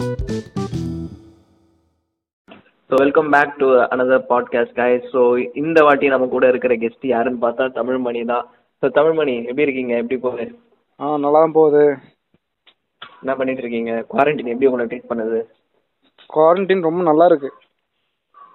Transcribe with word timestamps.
So 0.00 0.06
welcome 2.90 3.28
back 3.30 3.58
to 3.58 3.66
another 3.94 4.22
podcast 4.28 4.78
guys. 4.78 5.02
So 5.12 5.20
இந்த 5.54 5.82
வாட்டி 5.82 6.06
நம்ம 6.08 6.26
கூட 6.26 6.48
இருக்கிற 6.48 6.74
கெஸ்ட் 6.74 7.04
யாருன்னு 7.06 7.42
பார்த்தா 7.42 7.64
தமிழ்மணி 7.78 8.24
தான். 8.24 8.44
ஸோ 8.82 8.88
தமிழ்மணி 8.88 9.34
எப்படி 9.44 9.62
இருக்கீங்க? 9.62 9.94
எப்படி 9.96 10.18
போகுது? 10.20 10.46
ஆ 11.00 11.16
நல்லா 11.16 11.40
தான் 11.40 11.52
போகுது. 11.52 11.82
என்ன 13.22 13.34
பண்ணிட்டு 13.36 13.62
இருக்கீங்க? 13.62 14.06
குவாரண்டைன் 14.12 14.52
எப்படி 14.54 14.66
உங்களை 14.66 14.86
ட்ரீட் 14.86 15.10
பண்ணுது? 15.12 15.40
குவாரண்டைன் 16.30 16.82
ரொம்ப 16.82 17.02
நல்லா 17.02 17.26
இருக்கு. 17.26 17.50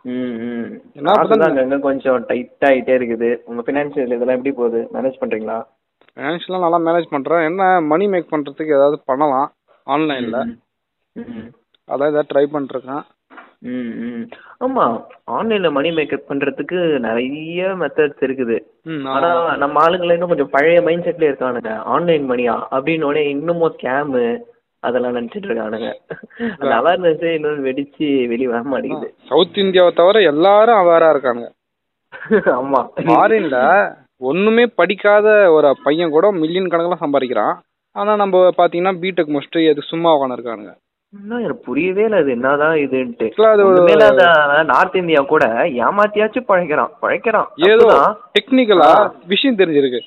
ம் 0.05 0.35
ம். 0.47 0.67
என்ன 0.95 1.79
கொஞ்சம் 1.79 2.25
டைட் 2.25 2.67
ஆகிட்டே 2.69 2.95
இருக்குது. 2.99 3.43
உங்கள் 3.45 3.67
ஃபினான்ஷியல் 3.67 4.15
இதெல்லாம் 4.17 4.37
எப்படி 4.39 4.55
போகுது? 4.55 4.81
மேனேஜ் 4.97 5.21
பண்ணுறீங்களா 5.21 5.59
ஃபினான்ஷியலாக 6.17 6.65
நல்லா 6.65 6.79
மேனேஜ் 6.87 7.13
பண்ணுறேன் 7.13 7.45
என்ன 7.45 7.81
மணி 7.81 8.07
மேக் 8.07 8.31
பண்ணுறதுக்கு 8.33 8.77
ஏதாவது 8.77 8.99
பண்ணலாம் 9.05 9.49
ஆன்லைனில் 9.87 10.37
ம். 11.15 11.49
அதான் 11.87 12.11
ஏதாவது 12.11 12.31
ட்ரை 12.31 12.45
பண்ணிருக்கேன் 12.47 13.03
ம் 13.67 13.93
ம். 14.07 14.23
ஆமாம் 14.57 14.95
ஆன்லைனில் 15.35 15.75
மணி 15.77 15.89
மேக்கப் 15.91 16.27
பண்ணுறதுக்கு 16.29 16.77
நிறைய 16.99 17.67
மெத்தட்ஸ் 17.81 18.23
இருக்குது. 18.23 18.57
ம் 18.85 19.05
ஆனா 19.07 19.29
நம்ம 19.57 19.81
ஆளுங்களை 19.85 20.15
இன்னும் 20.15 20.29
கொஞ்சம் 20.29 20.51
பழைய 20.51 20.81
மைண்ட் 20.81 21.07
செட்ல 21.07 21.29
இருக்கானுங்க. 21.29 21.71
ஆன்லைன் 21.93 22.25
மணியா 22.31 22.55
அப்படின்னு 22.71 23.07
உடனே 23.09 23.23
இன்னமும் 23.29 23.73
ஸ்கேமு 23.75 24.23
அதெல்லாம் 24.83 25.17
நினைச்சிட்டு 25.17 25.49
இருக்கானுங்க. 25.49 25.89
அந்த 26.55 26.73
அவேர்னஸே 26.79 27.31
இன்னும் 27.35 27.65
வெடிச்சு 27.67 28.07
வெளியே 28.27 28.47
வர 28.47 28.63
மாட்டேங்குது. 28.65 29.09
சவுத் 29.29 29.61
இந்தியாவை 29.63 29.93
தவிர 29.93 30.21
எல்லாரும் 30.31 30.81
அவேராக 30.81 31.13
இருக்காங்க 31.15 31.45
ஆமா. 32.59 32.79
ஃபாரின்ல 33.05 33.57
ஒன்றுமே 34.21 34.65
படிக்காத 34.79 35.27
ஒரு 35.51 35.69
பையன் 35.83 36.11
கூட 36.11 36.25
மில்லியன் 36.33 36.69
கணக்கில் 36.69 37.03
சம்பாதிக்கிறான். 37.03 37.55
ஆனால் 37.95 38.17
நம்ம 38.17 38.37
பார்த்தீங்கன்னா 38.57 38.93
பிடெக் 39.01 39.33
முடிச்சுட்டு 39.33 39.61
எது 39.71 39.81
சும்மா 39.89 40.09
உட்காந்துருக்கானுங்க 40.15 40.73
இன்னும் 41.21 41.37
எனக்கு 41.37 41.63
புரியவே 41.63 42.03
இல்லை 42.03 42.19
அது 42.19 42.31
என்னதான் 42.31 42.75
இதுன்ட்டு. 42.75 44.63
நார்த் 44.63 44.95
இந்தியா 44.95 45.21
கூட 45.21 45.45
ஏமாத்தியாச்சும் 45.63 46.45
பழைக்கிறான் 46.45 46.91
பழைக்கிறான். 46.99 47.49
ஏதோ. 47.55 48.17
டெக்னிக்கலா. 48.39 49.11
விஷயம் 49.27 49.55
தெரிஞ்சிருக்கு. 49.55 49.99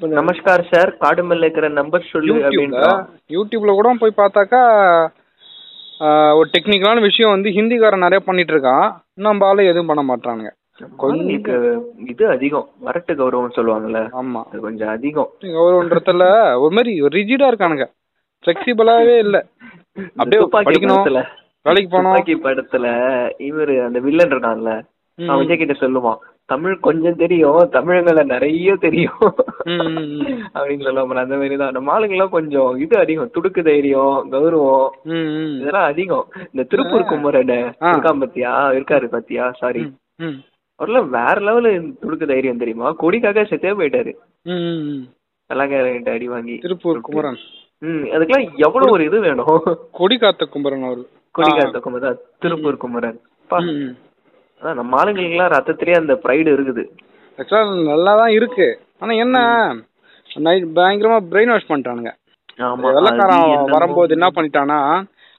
நமஸ்கார் 0.00 0.64
சார். 0.70 0.96
காடுமல்ல 1.00 1.38
இருக்கிற 1.38 1.68
நம்பர் 1.68 2.08
சொல்லு 2.10 2.34
யூடியூப்ல 2.34 2.38
அப்படின்றான் 2.38 3.06
யூடியூப்ல 3.28 3.72
கூட 3.74 3.94
போய் 3.98 4.12
பார்த்தாக்கா 4.16 4.60
ஒரு 6.36 6.48
டெக்னிக்கலான 6.58 7.00
விஷயம் 7.00 7.30
வந்து 7.30 7.50
ஹிந்திக்காரன் 7.50 7.98
நிறைய 7.98 8.20
பண்ணிட்டு 8.20 8.52
இருக்கான் 8.52 8.94
நம்ம 9.14 9.46
ஆளு 9.46 9.66
எதுவும் 9.66 9.86
பண்ண 9.86 10.16
மாட்டானுங்க 10.16 10.50
இது 12.06 12.28
அதிகம். 12.28 12.68
வரட்டு 12.84 13.12
கௌரவம் 13.12 13.56
சொல்லுவாங்கல்ல. 13.56 14.00
ஆமா. 14.12 14.42
அது 14.42 14.60
கொஞ்சம் 14.60 14.88
அதிகம். 14.88 15.30
கௌரவன்றதுல 15.40 16.24
ஒரு 16.58 16.74
மாதிரி 16.74 17.02
ரிஜிடா 17.02 17.46
இருக்கானுங்க. 17.50 17.86
ஃபிளெக்சிபிளாவே 18.44 19.18
இல்ல. 19.18 19.46
அப்படியே 20.16 20.42
படிக்கணும். 20.52 21.24
வேலைக்கு 21.62 21.96
போனோம் 21.96 22.14
படத்துல 22.44 22.86
இவரு 23.38 23.84
அந்த 23.84 23.98
வில்லன் 23.98 24.28
இருக்கான்ல. 24.28 24.82
அவன் 25.26 25.46
விஜய் 25.46 25.56
கிட்ட 25.56 25.86
சொல்லுவான் 25.86 26.18
தமிழ் 26.44 26.78
கொஞ்சம் 26.78 27.16
தெரியும் 27.16 27.70
தமிழங்கள 27.72 28.24
நிறைய 28.24 28.76
தெரியும். 28.76 29.18
அப்படின்னு 30.54 30.82
சொல்லுவாங்க 30.82 31.20
அந்த 31.20 31.36
மாதிரி 31.36 31.56
தான் 31.56 31.72
நம்ம 31.72 31.98
ஆளுங்கெல்லாம் 31.98 32.28
கொஞ்சம் 32.28 32.76
இது 32.76 32.98
அதிகம். 32.98 33.30
துடுக்கு 33.34 33.64
தைரியம் 33.64 34.28
கௌரவம். 34.32 34.88
இதெல்லாம் 35.56 35.84
அதிகம். 35.84 36.26
இந்த 36.52 36.62
திருப்பூர் 36.62 37.04
குமரன் 37.04 37.74
ஆ. 37.82 37.90
இருக்கான் 37.90 38.18
பாத்தியா? 38.18 38.70
இருக்காரு 38.70 39.06
பாத்தியா? 39.06 39.52
சாரி. 39.52 39.92
அவர்லாம் 40.78 41.08
வேற 41.08 41.34
லெவலு 41.40 41.92
துடுக்கு 42.02 42.26
தைரியம் 42.26 42.58
தெரியுமா? 42.58 42.94
கொடிக்காக 43.00 43.42
செத்தே 43.42 43.72
போயிட்டாரு. 43.78 44.12
கலாக்காரங்கிட்ட 45.50 46.10
அடி 46.10 46.28
வாங்கி. 46.28 46.58
திருப்பூர் 46.58 47.00
குமரன். 47.00 47.38
ம் 47.82 48.04
அதுக்கெல்லாம் 48.14 48.46
எவ்வளவு 48.66 48.92
ஒரு 48.94 49.02
இது 49.08 49.18
வேணும்? 49.24 49.48
கொடி 49.98 50.16
காத்த 50.18 50.44
குமரன் 50.52 50.86
அவரு. 50.88 51.02
கொடிக்காத்த 51.34 51.80
குமரன் 51.86 52.20
திருப்பூர் 52.42 52.82
குமரன். 52.84 53.18
அதான் 53.50 54.78
நம்ம 54.80 54.92
ஆளுங்களுக்குலாம் 55.00 55.52
ரத்தத்திலேயே 55.54 55.98
அந்த 56.00 56.14
ப்ரைடு 56.24 56.48
இருக்குது. 56.56 56.84
ஆக்சுவலா 57.38 57.64
நல்லா 57.90 58.12
தான் 58.20 58.34
இருக்கு. 58.38 58.68
ஆனா 59.02 59.12
என்ன? 59.24 59.38
நைட் 60.30 60.64
பயங்கரமா 60.78 61.18
பிரெயின் 61.32 61.52
வாஷ் 61.52 61.68
பண்ணிட்டானுங்க 61.68 62.12
வெள்ளக்காரன் 62.86 63.44
வரும்போது 63.74 64.14
என்ன 64.16 64.28
பண்ணிட்டானா 64.36 64.78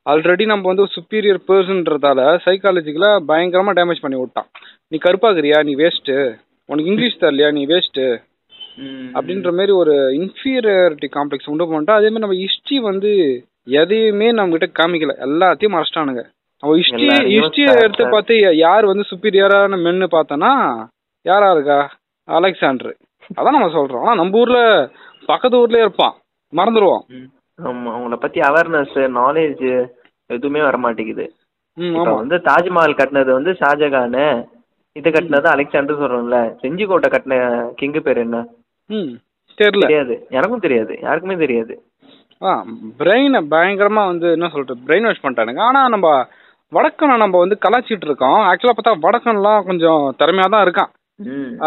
ஆல்ரெடி 0.06 0.44
நம்ம 0.52 0.68
வந்து 0.72 0.84
சுப்பீரியர் 0.96 1.40
பர்சன்றதால 1.48 2.20
சைக்காலஜிக்கலா 2.46 3.10
பயங்கரமா 3.30 3.72
டேமேஜ் 3.80 4.04
பண்ணி 4.04 4.18
விட்டான். 4.20 4.48
நீ 4.92 4.98
கருப்பாக்குறியா? 4.98 5.58
நீ 5.68 5.74
வேஸ்ட் 5.82 6.12
உனக்கு 6.70 6.92
இங்கிலீஷ் 6.92 7.22
தரலையா? 7.24 7.50
நீ 7.58 7.64
வேஸ்ட் 7.72 8.00
ம், 8.04 8.20
அப்படின்ற 9.18 9.50
மாதிரி 9.58 9.74
ஒரு 9.82 9.94
இன்ஃபீரியாரிட்டி 10.20 11.08
காம்ப்ளெக்ஸ் 11.16 11.50
உண்டு 11.52 11.66
பண்ணிட்டா 11.66 11.96
அதே 12.00 12.10
மாதிரி 12.10 12.26
நம்ம 12.26 12.38
ஹிஸ்டரி 12.44 12.78
வந்து 12.90 13.12
எதையுமே 13.82 14.28
நம்ம 14.32 14.58
கிட்ட 14.58 14.68
காமிக்கல. 14.80 15.14
எல்லாத்தையும் 15.28 15.76
மறைச்சிட்டானுங்க. 15.76 16.24
நம்ம 16.64 16.76
ஹிஸ்டரி 16.80 17.08
ஹிஸ்டரியை 17.34 17.74
எடுத்து. 17.86 18.06
பார்த்து 18.10 18.36
யார் 18.58 18.86
வந்து 18.86 19.04
சுப்பீரியரான 19.10 19.80
மென்னு 19.86 20.08
பார்த்தோன்னா 20.16 20.52
யாரா 21.26 21.50
இருக்கா? 21.52 21.80
அலெக்சாண்டர். 22.28 22.94
அதான் 23.38 23.56
நம்ம 23.56 23.72
சொல்றோம். 23.78 24.04
ஆனா 24.04 24.20
நம்ம 24.22 24.40
ஊர்ல 24.42 24.60
பக்கத்து 25.26 25.62
ஊர்லயே 25.62 25.86
இருப்பான். 25.86 26.16
மறந்துடுவோம். 26.54 27.04
ஆமா. 27.60 27.90
அவங்கள 27.96 28.18
பத்தி 28.26 28.40
அவேர்னஸ் 28.50 28.98
நாலேஜ் 29.20 29.66
எதுவுமே 30.30 30.62
வர 30.68 30.78
மாட்டேங்குது 30.78 31.26
வந்து 32.20 32.38
தாஜ்மஹால் 32.48 33.00
கட்டினது 33.00 33.32
வந்து 33.38 33.52
ஷாஜகான் 33.62 34.46
இது 34.96 35.10
கட்டினது 35.10 35.48
அலெக்சாண்டர் 35.54 36.00
சொல்றோம்ல. 36.02 36.38
செஞ்சிக்கோட்டை 36.62 37.10
கட்டின 37.12 37.36
கிங்கு 37.80 38.00
பேர் 38.06 38.18
என்ன? 38.18 38.38
ம் 38.90 39.14
தெரியல. 39.58 39.86
தெரியாது. 39.86 40.16
எனக்கும் 40.38 40.66
தெரியாது. 40.66 40.94
யாருக்குமே 41.06 41.36
தெரியாது. 41.44 41.74
ஆ 42.42 42.52
பிரெயினை 43.00 43.40
பயங்கரமா 43.54 44.04
வந்து 44.12 44.28
என்ன 44.36 44.48
சொல்றது 44.54 44.84
பிரெயின் 44.88 45.08
வாஷ் 45.08 45.24
பண்ணிட்டானுங்க. 45.24 45.62
ஆனா 45.70 45.80
நம்ம 45.94 46.08
வடக்கனை 46.72 47.16
நம்ம 47.22 47.36
வந்து 47.44 47.58
கலாச்சிட்டு 47.66 48.08
இருக்கோம். 48.10 48.40
ஆக்சுவலா 48.50 48.76
பார்த்தா 48.78 49.02
வடக்கன்லாம் 49.06 49.68
கொஞ்சம் 49.70 50.04
திறமையா 50.20 50.48
தான் 50.56 50.66
இருக்கான். 50.66 50.92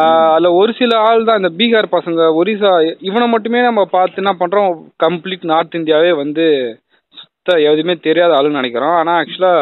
அதுல 0.01 0.51
ஒரு 0.59 0.73
சில 0.81 0.93
ஆள் 1.07 1.25
தான் 1.29 1.41
இந்த 1.41 1.51
பீகார் 1.61 1.95
பசங்க 1.95 2.27
ஒரிசா 2.41 2.73
இவனை 3.09 3.27
மட்டுமே 3.33 3.61
நம்ம 3.69 3.85
பார்த்து 3.95 4.23
என்ன 4.23 4.33
பண்றோம் 4.43 4.71
கம்ப்ளீட் 5.05 5.47
நார்த் 5.53 5.79
இந்தியாவே 5.79 6.13
வந்து 6.23 6.45
சுத்த 7.21 7.57
எதுவுமே 7.71 7.95
தெரியாத 8.07 8.37
ஆளுன்னு 8.39 8.61
நினைக்கிறோம். 8.61 8.97
ஆனா 9.01 9.15
ஆக்சுவலா 9.23 9.55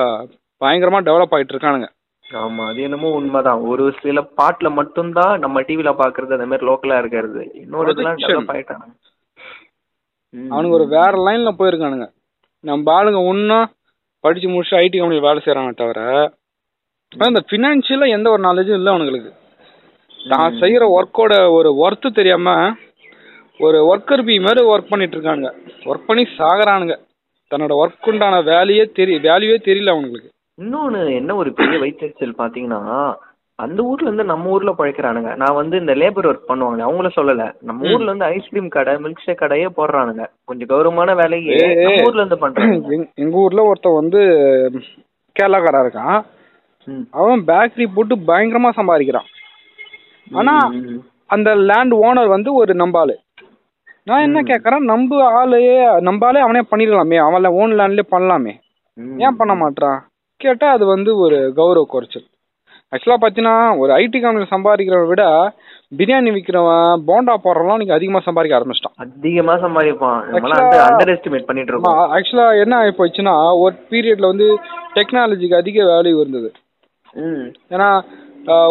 பயங்கரமா 0.60 1.00
டெவலப் 1.08 1.34
ஆயிட்டு 1.36 1.54
இருக்கானுங்க. 1.54 1.88
ஆமா 2.28 2.62
அது 2.70 2.82
என்னமோ 2.82 3.10
உண்மைதான். 3.10 3.60
ஒரு 3.62 3.94
சில 4.02 4.20
பாட்டுல 4.38 4.68
மட்டும்தான் 4.70 5.38
நம்ம 5.38 5.60
டிவில 5.68 5.90
பாக்குறது 6.00 6.36
அந்த 6.36 6.46
மாதிரி 6.46 6.66
லோக்கலா 6.68 6.98
இருக்கிறது. 6.98 7.42
இன்னொரு 7.54 7.90
இதெல்லாம். 7.92 8.18
டெவலப். 8.24 8.50
அவனுங்க 10.34 10.76
ஒரு 10.78 10.86
வேற 10.88 11.12
லைன்ல 11.26 11.50
போயிருக்கானுங்க. 11.60 12.06
நம்ம 12.64 12.92
ஆளுங்க 12.98 13.20
ஒன்றும் 13.24 13.66
படிச்சு 14.24 14.48
முடிச்சு 14.48 14.76
ஐடி 14.76 14.96
கம்பெனி 14.98 15.20
வேலை 15.20 15.40
செய்யறாங்க 15.44 15.72
தவிர 15.74 16.00
இந்த 17.12 17.40
ஃபினான்ஷியலா 17.48 18.06
எந்த 18.16 18.28
ஒரு 18.30 18.42
நாலேஜும் 18.42 18.78
இல்லை 18.78 18.92
அவனுங்களுக்கு. 18.92 19.30
தான் 20.20 20.56
செய்யற 20.62 20.84
ஒர்க்கோட 20.96 21.34
ஒரு 21.56 21.70
ஒர்த்து 21.84 22.08
தெரியாம 22.10 22.48
ஒரு 23.60 23.78
ஒர்க்கர் 23.90 24.24
பி 24.24 24.40
மாதிரி 24.40 24.62
ஒர்க் 24.72 24.90
பண்ணிட்டு 24.90 25.16
இருக்காங்க 25.16 25.46
ஒர்க் 25.88 26.08
பண்ணி 26.08 26.24
சாகுறானுங்க. 26.38 26.94
தன்னோட 27.50 27.72
ஒர்க் 27.82 28.08
உண்டான 28.10 28.40
வேலையே 28.50 28.84
தெரிய 28.98 29.16
வேல்யூவே 29.26 29.58
தெரியல 29.68 29.92
அவனுங்களுக்கு. 29.94 30.30
இன்னொன்னு 30.58 31.14
என்ன 31.14 31.34
ஒரு 31.34 31.52
பெரிய 31.52 31.78
வயிற்றுச்சல் 31.78 32.32
பாத்தீங்கன்னா 32.38 33.14
அந்த 33.54 33.82
ஊர்ல 33.82 34.04
இருந்து 34.04 34.24
நம்ம 34.24 34.48
ஊர்ல 34.48 34.74
பழைக்கிறானுங்க. 34.78 35.36
நான் 35.36 35.54
வந்து 35.54 35.78
இந்த 35.78 35.94
லேபர் 35.94 36.24
ஒர்க் 36.24 36.48
பண்ணுவாங்க 36.48 36.82
அவங்கள 36.82 37.10
சொல்லல. 37.16 37.52
நம்ம. 37.60 37.90
ஊர்ல 37.90 38.04
இருந்து 38.04 38.24
ஐஸ்கிரீம் 38.24 38.68
கடை 38.68 38.94
மில்க் 38.94 39.18
ஷேக் 39.18 39.40
கடையே 39.40 39.68
போடுறானுங்க. 39.76 40.26
கொஞ்சம் 40.44 40.66
கௌரவமான 40.66 41.14
வேலையே. 41.14 41.74
நம்ம 41.74 41.90
ஊர்ல 41.90 42.10
இருந்து 42.10 42.38
பண்றாங்க 42.38 42.74
எங்க- 43.14 43.36
ஊர்ல 43.36 43.62
ஒருத்தன் 43.62 43.94
வந்து 43.94 44.18
கேரளாக்காரன் 45.40 45.88
இருக்கான். 45.88 46.22
அவன் 47.10 47.44
பேக்கரி 47.44 47.86
போட்டு 47.94 48.16
பயங்கரமா 48.16 48.70
சம்பாதிக்கிறான். 48.76 49.24
ஆனா 50.32 50.70
அந்த 51.26 51.54
லேண்ட் 51.54 51.92
ஓனர் 51.92 52.28
வந்து 52.28 52.54
ஒரு 52.54 52.74
நம்பாளு. 52.74 53.14
நான் 54.04 54.22
என்ன 54.22 54.40
ம். 54.40 54.44
கேட்கறேன் 54.44 54.78
நம்ப 54.78 55.46
ஆளையே 55.46 56.00
நம்பாலே 56.00 56.38
அவனே 56.38 56.60
பண்ணிடலாமே. 56.60 57.16
அவன் 57.16 57.46
ஓன் 57.46 57.72
லேண்ட்லயே 57.72 58.02
பண்ணலாமே. 58.10 58.52
ஏன் 59.18 59.36
பண்ண 59.36 59.54
மாட்றான்? 59.54 59.98
கேட்டா 60.38 60.70
அது 60.70 60.86
வந்து 60.86 61.16
ஒரு 61.16 61.52
கௌரவ 61.54 61.84
குறைச்சல். 61.88 62.24
ஆக்சுவலா 62.90 63.14
பாத்தீங்கன்னா 63.20 63.78
ஒரு 63.78 63.92
ஐடி 63.92 64.20
கம்பெனியில் 64.20 64.48
சம்பாதிக்கிறவனை 64.50 65.06
விட 65.06 65.54
பிரியாணி 65.96 66.30
விற்கிறவன் 66.30 67.02
போண்டா 67.06 67.34
போடுறவன் 67.44 67.76
நீங்க 67.76 67.94
அதிகமா 67.94 68.20
சம்பாதிக்க 68.20 68.58
ஆரம்பிச்சிட்டான். 68.58 68.96
அதிகமா 68.96 69.54
சம்பாதிப்பான். 69.54 70.24
நம்மளாம் 70.24 70.60
Actually- 70.60 70.86
அண்டர் 70.86 71.16
எஸ்டிமேட் 71.16 71.44
பண்ணிட்டு 71.44 71.72
இருக்கோம். 71.72 72.12
ஆக்சுவலா 72.14 72.60
என்ன 72.60 72.76
ஆகி 72.76 72.88
போச்சுன்னா 72.88 73.58
ஒரு 73.58 73.74
பீரியட்ல 73.90 74.20
வந்து 74.20 74.58
டெக்னாலஜிக்கு 74.94 75.56
அதிக 75.56 75.84
வேல்யூ 75.84 76.20
இருந்தது. 76.20 76.52
ஏன்னா 77.68 78.02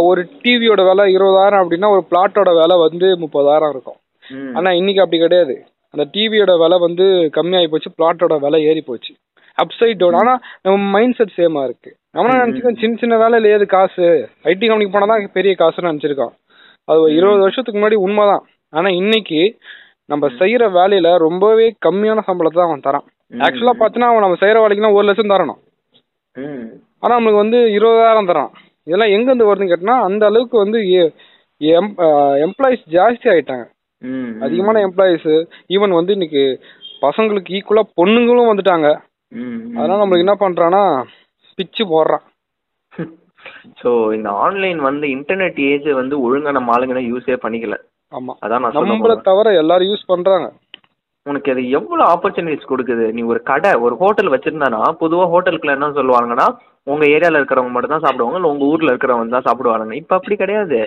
ஒரு 0.04 0.28
டிவியோட 0.44 0.88
விலை 0.88 1.16
இருபதாயிரம் 1.16 1.66
அப்படின்னா 1.66 1.90
ஒரு 1.90 2.04
பிளாட்டோட 2.12 2.62
விலை 2.62 2.78
வந்து 2.78 3.06
முப்பதாயிரம் 3.06 3.70
இருக்கும். 3.70 3.96
ம். 4.30 4.58
ஆனா 4.58 4.72
இன்னைக்கு 4.72 5.02
அப்படி 5.02 5.22
கிடையாது. 5.22 5.63
அந்த 5.90 6.10
டிவியோட 6.13 6.60
விலை 6.60 6.80
வந்து 6.80 7.30
கம்மியாகி 7.36 7.68
போச்சு 7.68 7.92
பிளாட்டோட 7.98 8.40
விலை 8.40 8.63
ஏறி 8.63 8.81
போச்சு. 8.81 9.13
அப்சைட் 9.57 10.00
டவுன் 10.01 10.19
ஆனா 10.21 10.33
நம்ம 10.65 10.77
மைண்ட் 10.95 11.18
செட் 11.19 11.38
சேமா 11.38 11.62
இருக்கு. 11.68 11.89
அவனா 12.18 12.33
ம். 12.36 12.39
நினைச்சுக்கோம் 12.42 12.80
சின்ன 12.81 13.00
சின்ன 13.01 13.15
வேலையில 13.24 13.51
ஏது 13.56 13.65
காசு? 13.75 14.06
ஐடி 14.51 14.65
கம்பெனிக்கு 14.68 14.95
போனா 14.95 15.09
தான் 15.12 15.36
பெரிய 15.38 15.54
காசுன்னு 15.62 15.92
நினைச்சிருக்கான் 15.92 16.33
அது 16.88 17.01
ஒரு 17.06 17.13
இருபது 17.19 17.44
வருஷத்துக்கு 17.45 17.80
முன்னாடி 17.80 17.98
உண்மைதான். 18.06 18.44
ஆனா 18.74 18.89
இன்னைக்கு 19.01 19.42
நம்ம 20.12 20.25
செய்யற 20.42 20.63
வேலையில 20.77 21.07
ரொம்பவே 21.27 21.65
கம்மியான 21.86 22.19
சம்பளத்தை 22.27 22.57
தான் 22.59 22.69
அவன் 22.69 22.86
தரான். 22.88 23.06
ஆக்சுவலா 23.31 23.74
பார்த்தீங்கன்னா 23.80 24.12
அவன் 24.12 24.25
நம்ம 24.25 24.38
செய்யற 24.44 24.57
வேலைக்குனா 24.63 24.92
ஒரு 24.98 25.06
லட்சம் 25.07 25.33
தரணும். 25.33 25.60
ஆனா 27.03 27.13
நம்மளுக்கு 27.15 27.44
வந்து 27.44 27.60
இருபதாயிரம் 27.77 28.30
தரான். 28.31 28.51
இதெல்லாம் 28.88 29.13
எங்க 29.15 29.27
இருந்து 29.30 29.48
வருதுன்னு 29.50 29.71
கேட்டனா 29.71 29.98
அந்த 30.10 30.24
அளவுக்கு 30.30 30.57
வந்து 30.63 30.80
எம்ப்ளாயிஸ் 32.45 32.86
ஜாஸ்தி 32.95 33.27
ஆயிட்டாங்க. 33.33 33.65
அதிகமான 34.45 34.81
எம்ப்ளாயிஸ் 34.88 35.30
ஈவன் 35.75 35.98
வந்து 36.00 36.12
இன்னைக்கு 36.18 36.44
பசங்களுக்கு 37.01 37.56
ஈக்குவலா 37.57 37.83
பொண்ணுங்களும் 38.00 38.50
வந்துட்டாங்க. 38.51 38.88
அதனால 39.77 40.00
நம்மளுக்கு 40.00 40.25
என்ன 40.25 40.38
பண்றான்னா 40.41 40.81
பிச்சு 41.59 41.83
போடுறான். 41.91 42.25
ஸோ 43.81 43.89
இந்த 44.15 44.29
ஆன்லைன் 44.44 44.79
வந்து 44.81 45.06
இன்டர்நெட் 45.15 45.59
ஏஜ் 45.68 45.89
வந்து 46.00 46.15
ஒழுங்கா 46.25 46.51
நம்ம 46.51 46.74
ஆளுங்க 46.75 47.03
யூஸே 47.09 47.35
பண்ணிக்கல. 47.44 47.75
ஆமா. 48.12 48.33
அதான் 48.44 48.63
நான் 48.63 48.77
நம்மள. 48.89 49.15
தவிர 49.27 49.53
எல்லாரும் 49.62 49.89
யூஸ் 49.89 50.09
பண்றாங்க. 50.09 50.47
உனக்கு 51.25 51.51
அது 51.53 51.62
எவ்வளவு 51.77 52.09
ஆப்பர்ச்சுனிட்டிஸ் 52.12 52.71
கொடுக்குது? 52.71 53.06
நீ 53.15 53.21
ஒரு 53.31 53.39
கடை 53.44 53.71
ஒரு 53.85 53.95
ஹோட்டல் 54.01 54.33
வச்சிருந்தானா 54.33 54.81
பொதுவா 55.01 55.25
ஹோட்டலுக்குள்ள 55.33 55.77
என்ன 55.77 55.89
சொல்லுவாங்கன்னா 55.97 56.45
உங்க 56.88 57.03
ஏரியால 57.15 57.39
இருக்கிறவங்க 57.39 57.74
மட்டும் 57.74 57.95
தான் 57.95 58.06
சாப்பிடுவாங்க 58.06 58.39
இல்ல 58.39 58.51
உங்க 58.53 58.65
ஊர்ல 58.65 58.91
இருக்கிறவங்க 58.94 59.35
தான் 59.35 59.47
சாப்பிடுவாங்க 59.50 59.97
இப்ப 60.01 60.15
அப்படி 60.19 60.35
கிடையாது. 60.35 60.79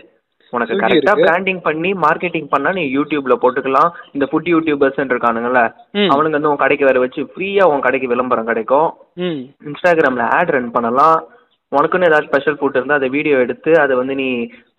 உனக்கு 0.50 0.78
கரெக்டா. 0.82 1.12
பிராண்டிங் 1.24 1.60
பண்ணி 1.66 1.90
மார்க்கெட்டிங் 2.04 2.48
பண்ணா 2.52 2.70
நீ 2.78 2.84
யூடியூப்ல 2.96 3.34
போட்டுக்கலாம். 3.42 3.90
இந்த 4.12 4.24
ஃபுட் 4.30 4.48
யூடியூபர்ஸ் 4.54 5.00
இருக்கானுங்கல்ல. 5.04 5.62
அவனுங்க 6.12 6.36
வந்து 6.38 6.50
உன் 6.52 6.62
கடைக்கு 6.62 6.88
வர 6.88 7.00
வச்சு 7.04 7.22
ஃப்ரீயா 7.32 7.66
உன் 7.72 7.84
கடைக்கு 7.86 8.12
விளம்பரம் 8.12 8.50
கிடைக்கும். 8.50 8.88
இன்ஸ்டாகிராம்ல 9.68 10.26
ஆட் 10.38 10.54
ரன் 10.56 10.74
பண்ணலாம். 10.76 11.18
உனக்குன்னு 11.72 12.08
ஏதாவது 12.10 12.28
ஸ்பெஷல் 12.28 12.58
ஃபுட் 12.58 12.76
இருந்தால் 12.76 13.00
அதை 13.00 13.08
வீடியோ 13.16 13.36
எடுத்து 13.38 13.72
அதை 13.80 13.96
வந்து 13.96 14.14
நீ 14.14 14.28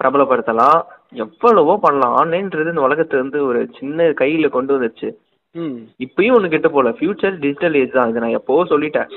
பிரபலப்படுத்தலாம். 0.02 0.80
எவ்வளவோ 1.26 1.74
பண்ணலாம். 1.86 2.16
ஆன்லைன்றது 2.22 2.74
இந்த 2.74 2.82
உலகத்தை 2.82 3.16
வந்து 3.20 3.40
ஒரு 3.46 3.60
சின்ன 3.80 4.08
கையில 4.22 4.50
கொண்டு 4.50 4.74
வந்துருச்சு. 4.76 5.10
ம். 5.56 5.78
இப்பயும் 6.00 6.36
ஒன்று 6.36 6.50
கிட்ட 6.50 6.70
போல. 6.70 6.90
ஃபியூச்சர் 6.90 7.38
டிஜிட்டல் 7.44 7.78
ஏஜ் 7.82 7.98
தான். 7.98 8.10
இதை 8.12 8.22
நான் 8.22 8.38
எப்போவோ 8.40 8.64
சொல்லிட்டேன். 8.74 9.10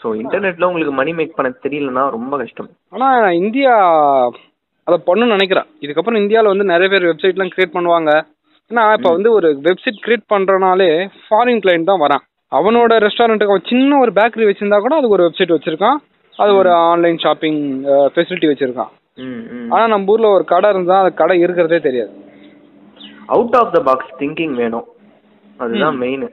ஸோ 0.00 0.08
இன்டர்நெட்ல 0.20 0.68
உங்களுக்கு 0.68 0.92
மணி 0.92 1.12
மேக் 1.14 1.34
பண்ண 1.38 1.48
தெரியலன்னா 1.64 2.04
ரொம்ப 2.10 2.34
கஷ்டம். 2.38 2.70
ஆனா 2.90 3.08
இந்தியா 3.40 3.72
அதை 4.86 4.96
பண்ணணும்னு 5.08 5.36
நினைக்கிறேன். 5.36 5.68
இதுக்கப்புறம் 5.84 6.20
இந்தியாவில் 6.22 6.52
வந்து 6.52 6.66
நிறைய 6.72 6.88
பேர் 6.92 7.08
வெப்சைட்லாம் 7.10 7.52
கிரியேட் 7.54 7.76
பண்ணுவாங்க. 7.76 8.10
ஏன்னா 8.70 8.84
இப்போ 8.96 9.10
வந்து 9.16 9.30
ஒரு 9.38 9.48
வெப்சைட் 9.66 10.02
கிரியேட் 10.04 10.30
பண்றனாலே 10.32 10.90
ஃபாரின் 11.24 11.62
கிளைண்ட் 11.64 11.90
தான் 11.90 12.02
வரான். 12.04 12.24
அவனோட 12.52 12.92
ரெஸ்டாரண்ட்டுக்கு 13.04 13.54
அவன் 13.54 13.70
சின்ன 13.72 13.98
ஒரு 14.04 14.12
பேக்கரி 14.18 14.46
வச்சிருந்தா 14.48 14.78
கூட 14.84 14.94
அதுக்கு 14.98 15.16
ஒரு 15.18 15.26
வெப்சைட் 15.26 15.54
வச்சிருக்கான். 15.56 15.98
அது 16.42 16.52
ஒரு 16.60 16.70
ஆன்லைன் 16.90 17.18
ஷாப்பிங் 17.24 17.60
ஃபெசிலிட்டி 18.14 18.50
வச்சிருக்கான். 18.50 18.92
ஆனா 19.72 19.84
நம்ம 19.92 20.12
ஊர்ல 20.12 20.28
ஒரு 20.36 20.44
கடை 20.52 20.68
இருந்தா 20.74 20.98
அந்த 21.02 21.12
கடை 21.20 21.36
இருக்கிறதே 21.44 21.78
தெரியாது. 21.86 22.12
Out 23.34 23.56
of 23.60 23.72
the 23.76 23.80
box 23.88 24.12
thinking 24.20 24.54
வேணும். 24.62 24.86
அதுதான் 25.62 25.98
மெயின் 26.04 26.24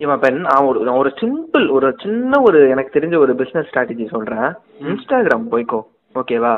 இவன் 0.00 0.16
இப்போ 0.18 0.28
நான் 0.44 0.66
ஒரு 0.68 0.78
நான் 0.86 1.00
ஒரு 1.00 1.10
சிம்பிள் 1.22 1.64
ஒரு 1.76 1.88
சின்ன 2.02 2.40
ஒரு 2.48 2.58
எனக்கு 2.74 2.94
தெரிஞ்ச 2.98 3.16
ஒரு 3.24 3.32
பிஸ்னஸ் 3.40 3.66
ஸ்ட்ராட்டஜி 3.70 4.04
சொல்றேன். 4.12 4.46
இன்ஸ்டாகிராம் 4.90 5.50
போய்க்கோ. 5.54 5.80
ஓகேவா. 6.14 6.52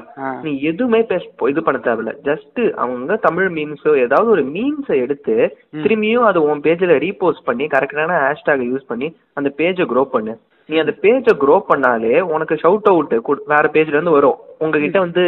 நீ 0.45 0.51
எதுவுமே 0.71 1.01
பேச 1.11 1.25
இது 1.53 1.63
பண்ண 1.65 1.79
தேவையில்ல. 1.87 2.13
ஜஸ்ட் 2.29 2.61
அவங்க 2.83 3.17
தமிழ் 3.27 3.49
மீம்ஸோ 3.57 3.91
ஏதாவது 4.05 4.29
ஒரு 4.35 4.43
மீம்ஸை 4.55 4.97
எடுத்து 5.05 5.35
திரும்பியும் 5.83 6.29
அது 6.29 6.39
உன் 6.51 6.63
பேஜில் 6.67 6.95
ரீபோஸ்ட் 7.05 7.47
பண்ணி 7.49 7.67
கரெக்டான 7.75 8.17
ஹேஷ்டாக 8.25 8.69
யூஸ் 8.71 8.89
பண்ணி 8.93 9.09
அந்த 9.41 9.51
பேஜை 9.61 9.87
க்ரோ 9.93 10.05
பண்ணு. 10.15 10.35
நீ 10.69 10.77
அந்த 10.85 10.95
பேஜை 11.05 11.35
க்ரோ 11.43 11.59
பண்ணாலே 11.71 12.15
உனக்கு 12.35 12.55
ஷவுட் 12.63 12.91
அவுட் 12.93 13.43
வேற 13.53 13.65
பேஜ்ல 13.77 13.97
இருந்து 13.97 14.17
வரும். 14.19 14.41
உங்ககிட்ட 14.65 14.99
வந்து 15.07 15.25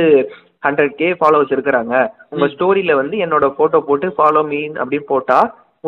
ஹண்ட்ரட் 0.67 0.97
கே 1.01 1.09
ஃபாலோவர்ஸ் 1.21 1.55
இருக்கிறாங்க. 1.55 1.95
உங்க 2.35 2.47
ஸ்டோரியில 2.55 2.93
வந்து 3.01 3.17
என்னோட 3.25 3.49
போட்டோ 3.59 3.81
போட்டு 3.89 4.09
ஃபாலோ 4.19 4.43
மீன் 4.53 4.77
அப்படின்னு 4.83 5.11
போட்டா 5.13 5.39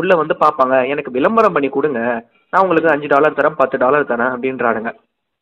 உள்ள 0.01 0.15
வந்து 0.23 0.35
பார்ப்பாங்க. 0.41 0.77
எனக்கு 0.93 1.11
விளம்பரம் 1.17 1.55
பண்ணி 1.57 1.69
கொடுங்க. 1.69 2.01
நான் 2.53 2.63
உங்களுக்கு 2.65 2.93
அஞ்சு 2.95 3.09
டாலர் 3.13 3.39
தரேன் 3.39 3.61
பத்து 3.61 3.77
டாலர் 3.85 4.11
தரேன் 4.11 4.33
அப்படின்றானுங்க. 4.35 4.91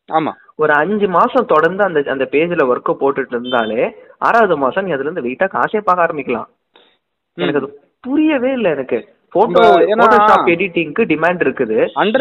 ஆமா. 0.09 0.31
ஒரு 0.63 0.73
அஞ்சு 0.81 1.07
மாசம் 1.07 1.49
தொடர்ந்து 1.53 1.83
அந்த 1.83 1.99
அந்த 2.13 2.25
பேஜ்ல 2.33 2.65
ஒர்க்கை 2.71 2.93
போட்டுட்டு 2.99 3.33
இருந்தாலே 3.35 3.81
ஆறாவது 4.27 4.55
மாசம் 4.63 4.85
நீ 4.85 4.91
அதுல 4.95 5.07
இருந்து 5.07 5.25
வெயிட்டா 5.27 5.47
காசே 5.55 5.81
பார்க்க 5.87 6.05
ஆரம்பிக்கலாம். 6.05 6.47
எனக்கு 7.37 7.59
அது 7.61 7.69
புரியவே 8.07 8.51
இல்லை 8.57 8.71
எனக்கு. 8.71 8.99
போட்டோ 9.35 9.63
போட்டோஷாப் 10.01 10.51
எடிட்டிங்க்கு 10.53 11.03
டிமாண்ட் 11.13 11.41
இருக்குது. 11.45 11.77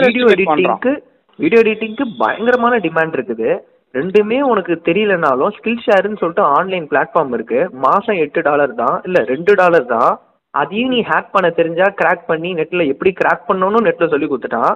வீடியோ 0.07 0.27
எடிட்டிங்க்கு 0.35 0.93
வீடியோ 1.39 1.61
எடிட்டிங்க்கு 1.65 2.05
பயங்கரமான 2.23 2.75
டிமாண்ட் 2.87 3.15
இருக்குது. 3.19 3.51
ரெண்டுமே 3.95 4.39
உனக்கு 4.53 4.75
தெரியலனாலும் 4.89 5.55
ஸ்கில் 5.57 5.85
ஷேர்னு 5.87 6.21
சொல்லிட்டு 6.21 6.45
ஆன்லைன் 6.57 6.87
பிளாட்ஃபார்ம் 6.91 7.35
இருக்கு. 7.37 7.61
மாசம் 7.87 8.21
எட்டு 8.25 8.41
டாலர் 8.49 8.75
தான். 8.83 8.97
இல்ல 9.09 9.19
ரெண்டு 9.33 9.55
டாலர் 9.61 9.87
தான். 9.87 10.13
அதையும் 10.55 10.93
நீ 10.95 10.99
ஹேக் 11.11 11.31
பண்ண 11.33 11.49
தெரிஞ்சா 11.61 11.87
கிராக் 12.01 12.25
பண்ணி 12.31 12.51
நெட்ல 12.59 12.87
எப்படி 12.93 13.11
கிராக் 13.21 13.47
பண்ணணும்னு 13.49 13.87
நெட்ல 13.89 14.09
சொல்லி 14.11 14.27
கொடுத்துட்டான். 14.27 14.75